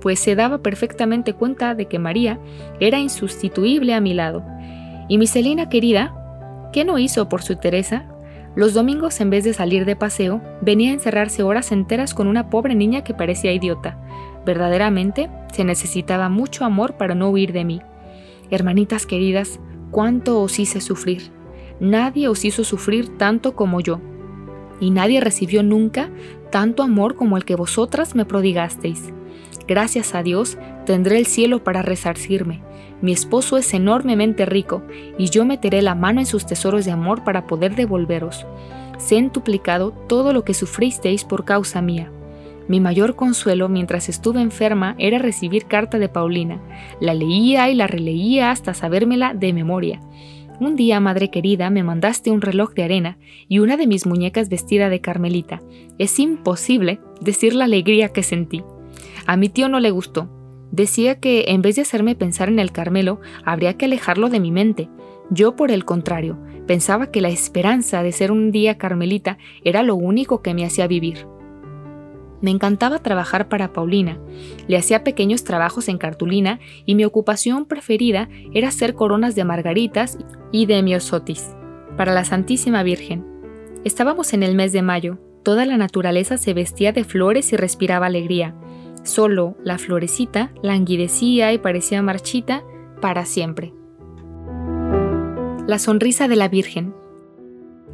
pues 0.00 0.18
se 0.18 0.34
daba 0.34 0.58
perfectamente 0.58 1.32
cuenta 1.32 1.74
de 1.74 1.86
que 1.86 1.98
María 1.98 2.38
era 2.80 2.98
insustituible 2.98 3.94
a 3.94 4.00
mi 4.00 4.14
lado. 4.14 4.44
Y 5.08 5.18
mi 5.18 5.26
Celina 5.26 5.68
querida, 5.68 6.70
¿qué 6.72 6.84
no 6.84 6.98
hizo 6.98 7.28
por 7.28 7.42
su 7.42 7.56
Teresa? 7.56 8.06
Los 8.54 8.74
domingos, 8.74 9.20
en 9.20 9.30
vez 9.30 9.44
de 9.44 9.54
salir 9.54 9.86
de 9.86 9.96
paseo, 9.96 10.42
venía 10.60 10.90
a 10.90 10.94
encerrarse 10.94 11.42
horas 11.42 11.72
enteras 11.72 12.12
con 12.12 12.28
una 12.28 12.50
pobre 12.50 12.74
niña 12.74 13.02
que 13.02 13.14
parecía 13.14 13.52
idiota. 13.52 13.98
Verdaderamente, 14.44 15.30
se 15.52 15.64
necesitaba 15.64 16.28
mucho 16.28 16.64
amor 16.64 16.94
para 16.94 17.14
no 17.14 17.30
huir 17.30 17.52
de 17.52 17.64
mí. 17.64 17.80
Hermanitas 18.50 19.06
queridas, 19.06 19.58
cuánto 19.90 20.40
os 20.40 20.58
hice 20.58 20.82
sufrir. 20.82 21.30
Nadie 21.82 22.28
os 22.28 22.44
hizo 22.44 22.62
sufrir 22.62 23.18
tanto 23.18 23.56
como 23.56 23.80
yo. 23.80 23.98
Y 24.78 24.90
nadie 24.90 25.20
recibió 25.20 25.64
nunca 25.64 26.10
tanto 26.52 26.84
amor 26.84 27.16
como 27.16 27.36
el 27.36 27.44
que 27.44 27.56
vosotras 27.56 28.14
me 28.14 28.24
prodigasteis. 28.24 29.12
Gracias 29.66 30.14
a 30.14 30.22
Dios 30.22 30.58
tendré 30.86 31.18
el 31.18 31.26
cielo 31.26 31.64
para 31.64 31.82
resarcirme. 31.82 32.62
Mi 33.00 33.10
esposo 33.10 33.56
es 33.56 33.74
enormemente 33.74 34.46
rico, 34.46 34.82
y 35.18 35.30
yo 35.30 35.44
meteré 35.44 35.82
la 35.82 35.96
mano 35.96 36.20
en 36.20 36.26
sus 36.26 36.46
tesoros 36.46 36.84
de 36.84 36.92
amor 36.92 37.24
para 37.24 37.48
poder 37.48 37.74
devolveros. 37.74 38.46
Centuplicado 39.00 39.90
todo 39.90 40.32
lo 40.32 40.44
que 40.44 40.54
sufristeis 40.54 41.24
por 41.24 41.44
causa 41.44 41.82
mía. 41.82 42.12
Mi 42.68 42.78
mayor 42.78 43.16
consuelo 43.16 43.68
mientras 43.68 44.08
estuve 44.08 44.40
enferma 44.40 44.94
era 44.98 45.18
recibir 45.18 45.64
carta 45.64 45.98
de 45.98 46.08
Paulina. 46.08 46.60
La 47.00 47.12
leía 47.12 47.68
y 47.70 47.74
la 47.74 47.88
releía 47.88 48.52
hasta 48.52 48.72
sabérmela 48.72 49.34
de 49.34 49.52
memoria. 49.52 50.00
Un 50.62 50.76
día, 50.76 51.00
madre 51.00 51.28
querida, 51.28 51.70
me 51.70 51.82
mandaste 51.82 52.30
un 52.30 52.40
reloj 52.40 52.72
de 52.74 52.84
arena 52.84 53.18
y 53.48 53.58
una 53.58 53.76
de 53.76 53.88
mis 53.88 54.06
muñecas 54.06 54.48
vestida 54.48 54.90
de 54.90 55.00
carmelita. 55.00 55.60
Es 55.98 56.20
imposible 56.20 57.00
decir 57.20 57.52
la 57.52 57.64
alegría 57.64 58.10
que 58.10 58.22
sentí. 58.22 58.62
A 59.26 59.36
mi 59.36 59.48
tío 59.48 59.68
no 59.68 59.80
le 59.80 59.90
gustó. 59.90 60.28
Decía 60.70 61.18
que 61.18 61.46
en 61.48 61.62
vez 61.62 61.74
de 61.74 61.82
hacerme 61.82 62.14
pensar 62.14 62.48
en 62.48 62.60
el 62.60 62.70
Carmelo, 62.70 63.20
habría 63.44 63.76
que 63.76 63.86
alejarlo 63.86 64.28
de 64.28 64.38
mi 64.38 64.52
mente. 64.52 64.88
Yo, 65.30 65.56
por 65.56 65.72
el 65.72 65.84
contrario, 65.84 66.38
pensaba 66.68 67.10
que 67.10 67.20
la 67.20 67.30
esperanza 67.30 68.04
de 68.04 68.12
ser 68.12 68.30
un 68.30 68.52
día 68.52 68.78
carmelita 68.78 69.38
era 69.64 69.82
lo 69.82 69.96
único 69.96 70.42
que 70.42 70.54
me 70.54 70.64
hacía 70.64 70.86
vivir. 70.86 71.26
Me 72.42 72.50
encantaba 72.50 72.98
trabajar 72.98 73.48
para 73.48 73.72
Paulina. 73.72 74.18
Le 74.66 74.76
hacía 74.76 75.04
pequeños 75.04 75.44
trabajos 75.44 75.88
en 75.88 75.96
cartulina 75.96 76.58
y 76.84 76.96
mi 76.96 77.04
ocupación 77.04 77.64
preferida 77.64 78.28
era 78.52 78.68
hacer 78.68 78.94
coronas 78.94 79.34
de 79.34 79.44
margaritas 79.44 80.18
y 80.50 80.66
de 80.66 80.82
miosotis 80.82 81.54
para 81.96 82.12
la 82.12 82.24
Santísima 82.24 82.82
Virgen. 82.82 83.24
Estábamos 83.84 84.32
en 84.32 84.42
el 84.42 84.54
mes 84.54 84.72
de 84.72 84.82
mayo. 84.82 85.18
Toda 85.42 85.66
la 85.66 85.76
naturaleza 85.76 86.36
se 86.36 86.52
vestía 86.52 86.92
de 86.92 87.04
flores 87.04 87.52
y 87.52 87.56
respiraba 87.56 88.06
alegría. 88.06 88.54
Solo 89.04 89.56
la 89.62 89.78
florecita 89.78 90.52
languidecía 90.62 91.52
y 91.52 91.58
parecía 91.58 92.02
marchita 92.02 92.64
para 93.00 93.24
siempre. 93.24 93.72
La 95.66 95.78
sonrisa 95.78 96.28
de 96.28 96.36
la 96.36 96.48
Virgen. 96.48 96.94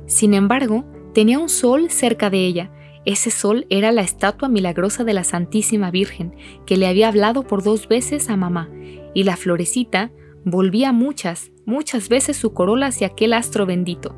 Sin 0.06 0.32
embargo, 0.32 0.84
tenía 1.12 1.38
un 1.38 1.48
sol 1.48 1.90
cerca 1.90 2.30
de 2.30 2.46
ella, 2.46 2.70
ese 3.08 3.30
sol 3.30 3.66
era 3.70 3.90
la 3.90 4.02
estatua 4.02 4.50
milagrosa 4.50 5.02
de 5.02 5.14
la 5.14 5.24
Santísima 5.24 5.90
Virgen, 5.90 6.34
que 6.66 6.76
le 6.76 6.86
había 6.86 7.08
hablado 7.08 7.42
por 7.46 7.62
dos 7.62 7.88
veces 7.88 8.28
a 8.28 8.36
mamá, 8.36 8.68
y 9.14 9.22
la 9.22 9.38
florecita 9.38 10.12
volvía 10.44 10.92
muchas, 10.92 11.50
muchas 11.64 12.10
veces 12.10 12.36
su 12.36 12.52
corola 12.52 12.88
hacia 12.88 13.06
aquel 13.06 13.32
astro 13.32 13.64
bendito. 13.64 14.14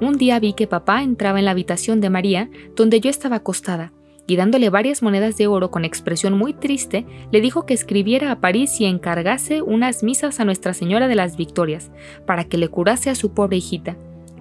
Un 0.00 0.16
día 0.16 0.40
vi 0.40 0.52
que 0.52 0.66
papá 0.66 1.04
entraba 1.04 1.38
en 1.38 1.44
la 1.44 1.52
habitación 1.52 2.00
de 2.00 2.10
María, 2.10 2.50
donde 2.74 2.98
yo 2.98 3.08
estaba 3.08 3.36
acostada, 3.36 3.92
y 4.26 4.34
dándole 4.34 4.68
varias 4.68 5.00
monedas 5.00 5.36
de 5.36 5.46
oro 5.46 5.70
con 5.70 5.84
expresión 5.84 6.36
muy 6.36 6.54
triste, 6.54 7.06
le 7.30 7.40
dijo 7.40 7.66
que 7.66 7.74
escribiera 7.74 8.32
a 8.32 8.40
París 8.40 8.80
y 8.80 8.86
encargase 8.86 9.62
unas 9.62 10.02
misas 10.02 10.40
a 10.40 10.44
Nuestra 10.44 10.74
Señora 10.74 11.06
de 11.06 11.14
las 11.14 11.36
Victorias, 11.36 11.92
para 12.26 12.42
que 12.42 12.58
le 12.58 12.66
curase 12.66 13.10
a 13.10 13.14
su 13.14 13.32
pobre 13.32 13.58
hijita. 13.58 13.96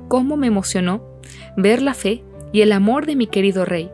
¿Cómo 0.07 0.35
me 0.35 0.47
emocionó 0.47 1.03
ver 1.57 1.83
la 1.83 1.93
fe 1.93 2.23
y 2.51 2.61
el 2.61 2.71
amor 2.71 3.05
de 3.05 3.15
mi 3.15 3.27
querido 3.27 3.65
rey. 3.65 3.89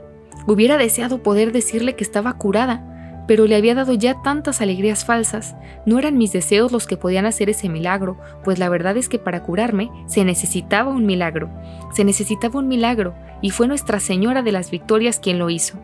Hubiera 0.48 0.78
deseado 0.78 1.24
poder 1.24 1.52
decirle 1.52 1.96
que 1.96 2.04
estaba 2.04 2.38
curada, 2.38 2.90
pero 3.28 3.48
le 3.48 3.56
había 3.56 3.76
dado 3.76 3.94
ya 3.94 4.22
tantas 4.22 4.62
alegrías 4.62 5.06
falsas. 5.06 5.56
No 5.86 6.00
eran 6.00 6.18
mis 6.18 6.34
deseos 6.34 6.72
los 6.72 6.88
que 6.88 6.98
podían 6.98 7.26
hacer 7.26 7.50
ese 7.50 7.70
milagro, 7.70 8.18
pues 8.44 8.60
la 8.60 8.70
verdad 8.70 8.98
es 8.98 9.10
que 9.10 9.20
para 9.20 9.44
curarme 9.44 9.90
se 10.08 10.26
necesitaba 10.26 10.92
un 10.92 11.06
milagro. 11.06 11.50
Se 11.94 12.04
necesitaba 12.04 12.60
un 12.60 12.68
milagro, 12.68 13.16
y 13.42 13.52
fue 13.52 13.68
Nuestra 13.68 14.00
Señora 14.00 14.42
de 14.42 14.52
las 14.52 14.72
Victorias 14.72 15.20
quien 15.20 15.40
lo 15.40 15.50
hizo. 15.50 15.80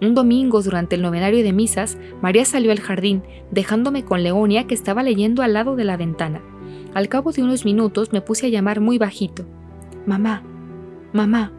Un 0.00 0.14
domingo, 0.14 0.62
durante 0.62 0.96
el 0.96 1.02
novenario 1.02 1.42
de 1.44 1.52
misas, 1.52 1.98
María 2.22 2.44
salió 2.44 2.72
al 2.72 2.80
jardín, 2.80 3.22
dejándome 3.50 4.04
con 4.04 4.22
Leonia 4.22 4.66
que 4.66 4.74
estaba 4.74 5.02
leyendo 5.02 5.42
al 5.42 5.52
lado 5.52 5.76
de 5.76 5.84
la 5.84 5.96
ventana. 5.96 6.40
Al 6.94 7.08
cabo 7.08 7.32
de 7.32 7.42
unos 7.42 7.64
minutos 7.64 8.12
me 8.12 8.20
puse 8.20 8.46
a 8.46 8.48
llamar 8.48 8.80
muy 8.80 8.96
bajito. 8.96 9.44
Mamá, 10.06 10.42
mamá. 11.12 11.52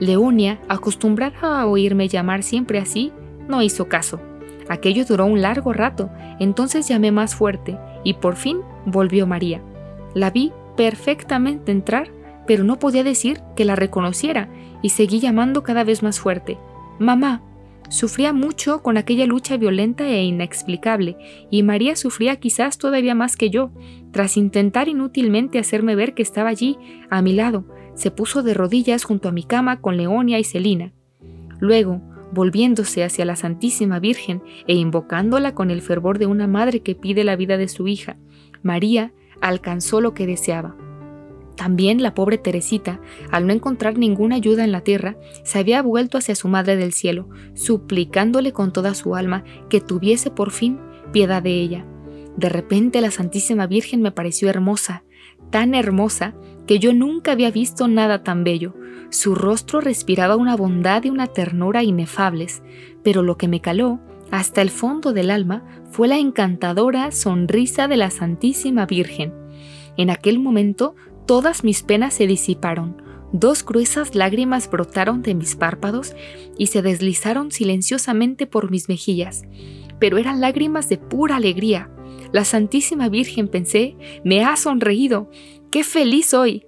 Leonia, 0.00 0.60
acostumbrada 0.68 1.60
a 1.60 1.66
oírme 1.66 2.08
llamar 2.08 2.42
siempre 2.42 2.78
así, 2.78 3.12
no 3.48 3.62
hizo 3.62 3.88
caso. 3.88 4.20
Aquello 4.68 5.04
duró 5.04 5.26
un 5.26 5.40
largo 5.40 5.72
rato, 5.72 6.10
entonces 6.38 6.88
llamé 6.88 7.12
más 7.12 7.34
fuerte 7.34 7.78
y 8.04 8.14
por 8.14 8.36
fin 8.36 8.58
volvió 8.84 9.26
María. 9.26 9.62
La 10.14 10.30
vi 10.30 10.52
perfectamente 10.76 11.72
entrar, 11.72 12.10
pero 12.46 12.64
no 12.64 12.78
podía 12.78 13.04
decir 13.04 13.40
que 13.56 13.64
la 13.64 13.76
reconociera 13.76 14.48
y 14.82 14.90
seguí 14.90 15.20
llamando 15.20 15.62
cada 15.62 15.84
vez 15.84 16.02
más 16.02 16.20
fuerte. 16.20 16.58
Mamá. 16.98 17.42
Sufría 17.88 18.32
mucho 18.32 18.82
con 18.82 18.96
aquella 18.96 19.26
lucha 19.26 19.56
violenta 19.56 20.08
e 20.08 20.24
inexplicable, 20.24 21.16
y 21.50 21.62
María 21.62 21.94
sufría 21.94 22.34
quizás 22.34 22.78
todavía 22.78 23.14
más 23.14 23.36
que 23.36 23.48
yo, 23.48 23.70
tras 24.10 24.36
intentar 24.36 24.88
inútilmente 24.88 25.60
hacerme 25.60 25.94
ver 25.94 26.12
que 26.12 26.22
estaba 26.22 26.48
allí, 26.48 26.78
a 27.10 27.22
mi 27.22 27.32
lado, 27.32 27.64
se 27.96 28.12
puso 28.12 28.44
de 28.44 28.54
rodillas 28.54 29.02
junto 29.02 29.28
a 29.28 29.32
mi 29.32 29.42
cama 29.42 29.80
con 29.80 29.96
Leonia 29.96 30.38
y 30.38 30.44
Celina. 30.44 30.92
Luego, 31.58 32.00
volviéndose 32.32 33.02
hacia 33.02 33.24
la 33.24 33.34
Santísima 33.34 33.98
Virgen 33.98 34.42
e 34.68 34.74
invocándola 34.74 35.54
con 35.54 35.70
el 35.70 35.82
fervor 35.82 36.18
de 36.18 36.26
una 36.26 36.46
madre 36.46 36.80
que 36.80 36.94
pide 36.94 37.24
la 37.24 37.34
vida 37.34 37.56
de 37.56 37.68
su 37.68 37.88
hija, 37.88 38.16
María 38.62 39.12
alcanzó 39.40 40.00
lo 40.00 40.14
que 40.14 40.26
deseaba. 40.26 40.76
También 41.56 42.02
la 42.02 42.14
pobre 42.14 42.36
Teresita, 42.36 43.00
al 43.30 43.46
no 43.46 43.54
encontrar 43.54 43.96
ninguna 43.96 44.36
ayuda 44.36 44.62
en 44.62 44.72
la 44.72 44.82
tierra, 44.82 45.16
se 45.42 45.58
había 45.58 45.80
vuelto 45.80 46.18
hacia 46.18 46.34
su 46.34 46.48
Madre 46.48 46.76
del 46.76 46.92
Cielo, 46.92 47.30
suplicándole 47.54 48.52
con 48.52 48.72
toda 48.72 48.94
su 48.94 49.16
alma 49.16 49.42
que 49.70 49.80
tuviese 49.80 50.30
por 50.30 50.50
fin 50.50 50.78
piedad 51.12 51.42
de 51.42 51.54
ella. 51.54 51.86
De 52.36 52.50
repente 52.50 53.00
la 53.00 53.10
Santísima 53.10 53.66
Virgen 53.66 54.02
me 54.02 54.12
pareció 54.12 54.50
hermosa, 54.50 55.04
tan 55.50 55.74
hermosa 55.74 56.34
que 56.66 56.78
yo 56.78 56.92
nunca 56.92 57.32
había 57.32 57.50
visto 57.50 57.88
nada 57.88 58.22
tan 58.22 58.44
bello. 58.44 58.74
Su 59.10 59.34
rostro 59.34 59.80
respiraba 59.80 60.36
una 60.36 60.56
bondad 60.56 61.04
y 61.04 61.10
una 61.10 61.28
ternura 61.28 61.82
inefables, 61.82 62.62
pero 63.02 63.22
lo 63.22 63.36
que 63.36 63.48
me 63.48 63.60
caló 63.60 64.00
hasta 64.30 64.62
el 64.62 64.70
fondo 64.70 65.12
del 65.12 65.30
alma 65.30 65.62
fue 65.90 66.08
la 66.08 66.18
encantadora 66.18 67.10
sonrisa 67.12 67.88
de 67.88 67.96
la 67.96 68.10
Santísima 68.10 68.86
Virgen. 68.86 69.32
En 69.96 70.10
aquel 70.10 70.38
momento 70.38 70.94
todas 71.26 71.64
mis 71.64 71.82
penas 71.82 72.14
se 72.14 72.26
disiparon, 72.26 73.02
dos 73.32 73.64
gruesas 73.64 74.14
lágrimas 74.14 74.70
brotaron 74.70 75.22
de 75.22 75.34
mis 75.34 75.56
párpados 75.56 76.14
y 76.58 76.66
se 76.66 76.82
deslizaron 76.82 77.50
silenciosamente 77.50 78.46
por 78.46 78.70
mis 78.70 78.88
mejillas, 78.88 79.44
pero 79.98 80.18
eran 80.18 80.40
lágrimas 80.40 80.88
de 80.88 80.98
pura 80.98 81.36
alegría. 81.36 81.90
La 82.32 82.44
Santísima 82.44 83.08
Virgen, 83.08 83.48
pensé, 83.48 83.96
me 84.24 84.44
ha 84.44 84.56
sonreído, 84.56 85.30
qué 85.70 85.84
feliz 85.84 86.26
soy. 86.26 86.66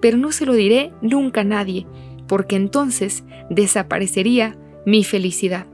Pero 0.00 0.18
no 0.18 0.32
se 0.32 0.46
lo 0.46 0.52
diré 0.52 0.92
nunca 1.00 1.40
a 1.40 1.44
nadie, 1.44 1.86
porque 2.28 2.56
entonces 2.56 3.24
desaparecería 3.50 4.58
mi 4.84 5.04
felicidad. 5.04 5.66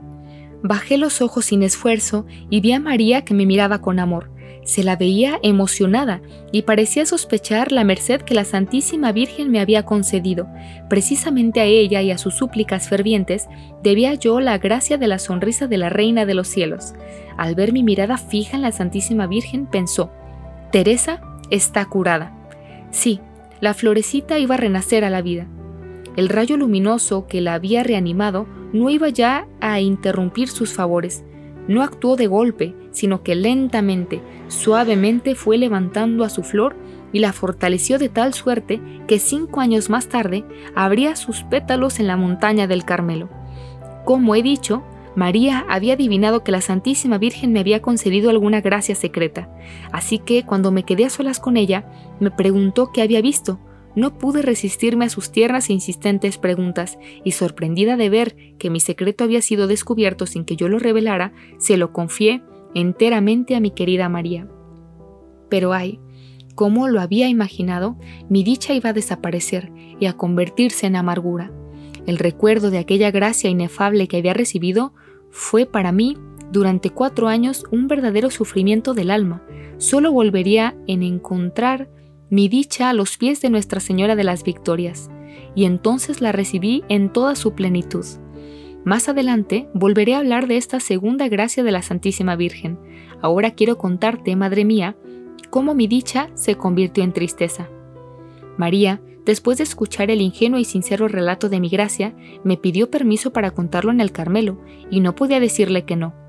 Bajé 0.61 0.97
los 0.97 1.21
ojos 1.21 1.45
sin 1.45 1.61
esfuerzo 1.61 2.25
y 2.49 2.61
vi 2.61 2.71
a 2.71 2.79
María 2.79 3.25
que 3.25 3.33
me 3.33 3.45
miraba 3.45 3.81
con 3.81 3.99
amor. 3.99 4.32
Se 4.63 4.83
la 4.83 4.95
veía 4.95 5.39
emocionada 5.43 6.21
y 6.51 6.61
parecía 6.61 7.05
sospechar 7.05 7.71
la 7.71 7.83
merced 7.83 8.21
que 8.21 8.33
la 8.33 8.45
Santísima 8.45 9.11
Virgen 9.11 9.51
me 9.51 9.59
había 9.59 9.83
concedido. 9.83 10.47
Precisamente 10.89 11.59
a 11.59 11.65
ella 11.65 12.01
y 12.01 12.11
a 12.11 12.17
sus 12.17 12.35
súplicas 12.35 12.87
fervientes 12.87 13.47
debía 13.81 14.13
yo 14.13 14.39
la 14.39 14.57
gracia 14.57 14.97
de 14.97 15.07
la 15.07 15.19
sonrisa 15.19 15.67
de 15.67 15.77
la 15.77 15.89
Reina 15.89 16.25
de 16.25 16.33
los 16.33 16.47
cielos. 16.47 16.93
Al 17.37 17.55
ver 17.55 17.73
mi 17.73 17.83
mirada 17.83 18.17
fija 18.17 18.55
en 18.55 18.61
la 18.61 18.71
Santísima 18.71 19.27
Virgen, 19.27 19.65
pensó, 19.65 20.11
Teresa 20.71 21.21
está 21.49 21.85
curada. 21.85 22.33
Sí, 22.91 23.19
la 23.59 23.73
florecita 23.73 24.39
iba 24.39 24.55
a 24.55 24.59
renacer 24.59 25.03
a 25.03 25.09
la 25.09 25.21
vida. 25.21 25.47
El 26.15 26.29
rayo 26.29 26.57
luminoso 26.57 27.27
que 27.27 27.41
la 27.41 27.55
había 27.55 27.83
reanimado 27.83 28.47
no 28.71 28.89
iba 28.89 29.09
ya 29.09 29.47
a 29.61 29.79
interrumpir 29.79 30.47
sus 30.47 30.73
favores. 30.73 31.23
No 31.67 31.81
actuó 31.81 32.15
de 32.15 32.27
golpe, 32.27 32.75
sino 32.91 33.23
que 33.23 33.35
lentamente, 33.35 34.21
suavemente 34.47 35.35
fue 35.35 35.57
levantando 35.57 36.23
a 36.23 36.29
su 36.29 36.43
flor 36.43 36.75
y 37.11 37.19
la 37.19 37.31
fortaleció 37.31 37.99
de 37.99 38.09
tal 38.09 38.33
suerte 38.33 38.81
que 39.07 39.19
cinco 39.19 39.61
años 39.61 39.89
más 39.89 40.07
tarde 40.07 40.43
abría 40.75 41.15
sus 41.15 41.43
pétalos 41.43 41.99
en 41.99 42.07
la 42.07 42.17
montaña 42.17 42.67
del 42.67 42.83
Carmelo. 42.83 43.29
Como 44.03 44.35
he 44.35 44.43
dicho, 44.43 44.83
María 45.15 45.65
había 45.69 45.93
adivinado 45.93 46.43
que 46.43 46.51
la 46.51 46.61
Santísima 46.61 47.19
Virgen 47.19 47.53
me 47.53 47.59
había 47.59 47.81
concedido 47.81 48.31
alguna 48.31 48.61
gracia 48.61 48.95
secreta, 48.95 49.49
así 49.91 50.17
que 50.17 50.43
cuando 50.43 50.71
me 50.71 50.83
quedé 50.83 51.05
a 51.05 51.09
solas 51.09 51.39
con 51.39 51.55
ella, 51.55 51.85
me 52.19 52.31
preguntó 52.31 52.91
qué 52.91 53.03
había 53.03 53.21
visto. 53.21 53.59
No 53.95 54.17
pude 54.17 54.41
resistirme 54.41 55.05
a 55.05 55.09
sus 55.09 55.31
tiernas 55.31 55.69
e 55.69 55.73
insistentes 55.73 56.37
preguntas, 56.37 56.97
y 57.23 57.31
sorprendida 57.31 57.95
de 57.95 58.09
ver 58.09 58.35
que 58.57 58.69
mi 58.69 58.79
secreto 58.79 59.23
había 59.23 59.41
sido 59.41 59.67
descubierto 59.67 60.25
sin 60.25 60.45
que 60.45 60.55
yo 60.55 60.67
lo 60.67 60.79
revelara, 60.79 61.33
se 61.57 61.77
lo 61.77 61.93
confié 61.93 62.41
enteramente 62.73 63.55
a 63.55 63.59
mi 63.59 63.71
querida 63.71 64.09
María. 64.09 64.47
Pero 65.49 65.73
ay, 65.73 65.99
como 66.55 66.87
lo 66.87 67.01
había 67.01 67.29
imaginado, 67.29 67.97
mi 68.29 68.43
dicha 68.43 68.73
iba 68.73 68.91
a 68.91 68.93
desaparecer 68.93 69.71
y 69.99 70.05
a 70.05 70.13
convertirse 70.13 70.87
en 70.87 70.95
amargura. 70.95 71.51
El 72.05 72.17
recuerdo 72.17 72.69
de 72.69 72.79
aquella 72.79 73.11
gracia 73.11 73.49
inefable 73.49 74.07
que 74.07 74.17
había 74.17 74.33
recibido 74.33 74.93
fue 75.31 75.65
para 75.65 75.91
mí 75.91 76.17
durante 76.51 76.91
cuatro 76.91 77.27
años 77.27 77.65
un 77.71 77.87
verdadero 77.87 78.29
sufrimiento 78.29 78.93
del 78.93 79.09
alma. 79.09 79.43
Solo 79.77 80.11
volvería 80.11 80.75
en 80.87 81.01
encontrar 81.01 81.89
mi 82.33 82.49
dicha 82.49 82.89
a 82.89 82.93
los 82.93 83.17
pies 83.19 83.41
de 83.41 83.51
Nuestra 83.51 83.79
Señora 83.79 84.15
de 84.15 84.23
las 84.23 84.43
Victorias, 84.43 85.11
y 85.53 85.65
entonces 85.65 86.19
la 86.19 86.31
recibí 86.31 86.83
en 86.89 87.13
toda 87.13 87.35
su 87.35 87.53
plenitud. 87.53 88.03
Más 88.83 89.07
adelante 89.07 89.69
volveré 89.75 90.15
a 90.15 90.17
hablar 90.17 90.47
de 90.47 90.57
esta 90.57 90.79
segunda 90.79 91.27
gracia 91.27 91.63
de 91.63 91.71
la 91.71 91.83
Santísima 91.83 92.35
Virgen. 92.35 92.79
Ahora 93.21 93.51
quiero 93.51 93.77
contarte, 93.77 94.35
Madre 94.35 94.65
mía, 94.65 94.95
cómo 95.51 95.75
mi 95.75 95.85
dicha 95.85 96.31
se 96.33 96.55
convirtió 96.55 97.03
en 97.03 97.13
tristeza. 97.13 97.69
María, 98.57 98.99
después 99.27 99.59
de 99.59 99.65
escuchar 99.65 100.09
el 100.09 100.19
ingenuo 100.19 100.59
y 100.59 100.65
sincero 100.65 101.07
relato 101.07 101.49
de 101.49 101.59
mi 101.59 101.69
gracia, 101.69 102.15
me 102.43 102.57
pidió 102.57 102.89
permiso 102.89 103.31
para 103.31 103.51
contarlo 103.51 103.91
en 103.91 104.01
el 104.01 104.11
Carmelo, 104.11 104.57
y 104.89 105.01
no 105.01 105.13
podía 105.13 105.39
decirle 105.39 105.85
que 105.85 105.97
no. 105.97 106.22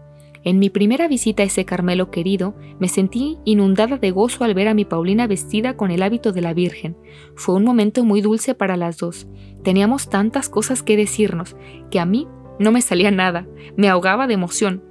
En 0.45 0.59
mi 0.59 0.69
primera 0.69 1.09
visita 1.09 1.43
a 1.43 1.47
ese 1.47 1.65
Carmelo 1.65 2.11
querido, 2.11 2.55
me 2.79 2.89
sentí 2.89 3.39
inundada 3.47 3.97
de 3.97 4.11
gozo 4.11 4.45
al 4.45 4.53
ver 4.53 4.69
a 4.69 4.75
mi 4.75 4.85
Paulina 4.85 5.27
vestida 5.27 5.75
con 5.75 5.91
el 5.91 6.03
hábito 6.03 6.33
de 6.33 6.43
la 6.43 6.53
Virgen. 6.53 6.99
Fue 7.35 7.55
un 7.55 7.65
momento 7.65 8.05
muy 8.05 8.21
dulce 8.21 8.55
para 8.55 8.77
las 8.77 8.99
dos. 8.99 9.27
Teníamos 9.63 10.11
tantas 10.11 10.51
cosas 10.51 10.83
que 10.83 10.99
decirnos, 10.99 11.57
que 11.91 11.99
a 11.99 12.05
mí 12.05 12.29
no 12.59 12.73
me 12.73 12.83
salía 12.83 13.11
nada, 13.11 13.49
me 13.79 13.89
ahogaba 13.89 14.27
de 14.27 14.35
emoción. 14.35 14.83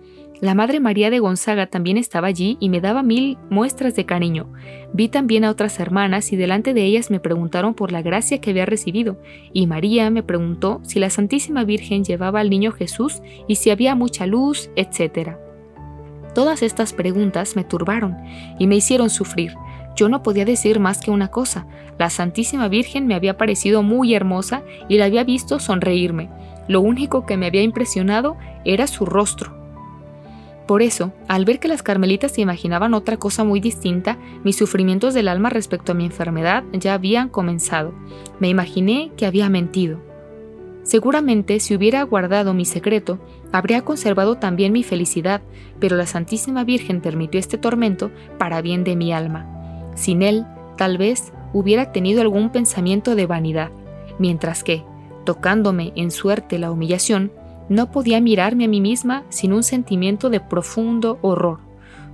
La 0.42 0.56
Madre 0.56 0.80
María 0.80 1.10
de 1.10 1.20
Gonzaga 1.20 1.68
también 1.68 1.98
estaba 1.98 2.28
allí 2.28 2.58
y 2.60 2.70
me 2.70 2.82
daba 2.82 3.04
mil 3.04 3.38
muestras 3.50 3.96
de 3.96 4.06
cariño. 4.06 4.52
Vi 4.92 5.08
también 5.08 5.46
a 5.46 5.52
otras 5.52 5.80
hermanas 5.80 6.34
y 6.34 6.36
delante 6.36 6.74
de 6.74 6.84
ellas 6.84 7.12
me 7.12 7.20
preguntaron 7.20 7.76
por 7.76 7.92
la 7.92 8.02
gracia 8.02 8.42
que 8.42 8.50
había 8.50 8.66
recibido, 8.66 9.22
y 9.54 9.68
María 9.68 10.10
me 10.10 10.24
preguntó 10.24 10.82
si 10.84 11.00
la 11.00 11.12
Santísima 11.12 11.64
Virgen 11.64 12.04
llevaba 12.04 12.42
al 12.42 12.50
niño 12.50 12.72
Jesús 12.72 13.22
y 13.48 13.56
si 13.56 13.70
había 13.70 13.96
mucha 13.96 14.26
luz, 14.26 14.70
etc. 14.76 15.38
Todas 16.34 16.64
estas 16.64 16.94
preguntas 16.94 17.56
me 17.56 17.64
turbaron 17.64 18.18
y 18.60 18.68
me 18.68 18.76
hicieron 18.76 19.10
sufrir. 19.10 19.54
Yo 19.96 20.10
no 20.10 20.24
podía 20.24 20.46
decir 20.46 20.80
más 20.80 21.00
que 21.02 21.12
una 21.12 21.30
cosa. 21.30 21.68
La 22.00 22.10
Santísima 22.10 22.68
Virgen 22.68 23.06
me 23.06 23.16
había 23.16 23.38
parecido 23.38 23.84
muy 23.84 24.16
hermosa 24.16 24.64
y 24.90 24.98
la 24.98 25.06
había 25.06 25.24
visto 25.24 25.60
sonreírme. 25.60 26.30
Lo 26.68 26.82
único 26.82 27.26
que 27.26 27.38
me 27.38 27.48
había 27.48 27.62
impresionado 27.62 28.38
era 28.66 28.88
su 28.88 29.06
rostro, 29.06 29.64
por 30.66 30.82
eso, 30.82 31.12
al 31.28 31.44
ver 31.44 31.60
que 31.60 31.68
las 31.68 31.84
carmelitas 31.84 32.32
se 32.32 32.42
imaginaban 32.42 32.94
otra 32.94 33.18
cosa 33.18 33.44
muy 33.44 33.60
distinta, 33.60 34.18
mis 34.44 34.56
sufrimientos 34.56 35.14
del 35.14 35.28
alma 35.28 35.50
respecto 35.50 35.92
a 35.92 35.96
mi 35.96 36.06
enfermedad 36.06 36.64
ya 36.72 36.94
habían 36.94 37.28
comenzado. 37.28 37.94
Me 38.40 38.48
imaginé 38.48 39.12
que 39.18 39.26
había 39.26 39.50
mentido. 39.50 40.00
Seguramente 40.84 41.60
si 41.60 41.76
hubiera 41.76 42.02
guardado 42.04 42.54
mi 42.54 42.66
secreto, 42.66 43.20
habría 43.54 43.86
conservado 43.86 44.36
también 44.36 44.74
mi 44.74 44.84
felicidad, 44.84 45.42
pero 45.80 45.96
la 45.96 46.08
Santísima 46.08 46.64
Virgen 46.64 47.02
permitió 47.02 47.40
este 47.40 47.60
tormento 47.60 48.12
para 48.40 48.62
bien 48.62 48.84
de 48.84 48.96
mi 48.96 49.14
alma. 49.14 49.92
Sin 49.96 50.24
él, 50.24 50.46
tal 50.76 50.98
vez 50.98 51.32
hubiera 51.54 51.92
tenido 51.92 52.22
algún 52.22 52.50
pensamiento 52.50 53.16
de 53.16 53.28
vanidad, 53.28 53.70
mientras 54.18 54.64
que, 54.64 54.84
tocándome 55.24 55.94
en 55.96 56.10
suerte 56.10 56.58
la 56.58 56.72
humillación, 56.72 57.32
no 57.70 57.92
podía 57.92 58.20
mirarme 58.20 58.66
a 58.66 58.68
mí 58.68 58.82
misma 58.82 59.24
sin 59.30 59.54
un 59.54 59.62
sentimiento 59.62 60.32
de 60.32 60.40
profundo 60.40 61.20
horror. 61.22 61.60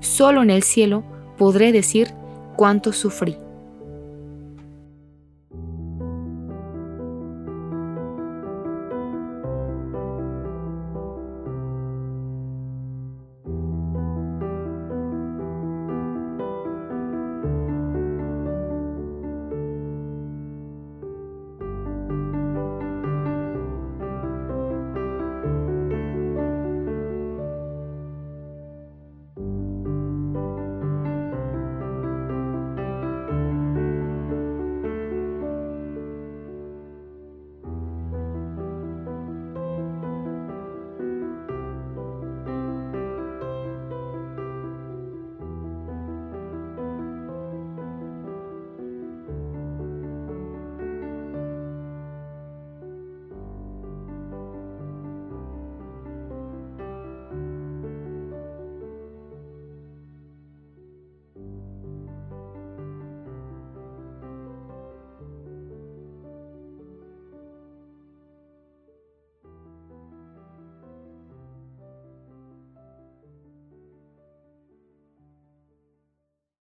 Solo 0.01 0.43
en 0.43 0.49
el 0.49 0.63
cielo 0.63 1.03
podré 1.37 1.71
decir 1.71 2.09
cuánto 2.57 2.91
sufrí. 2.91 3.37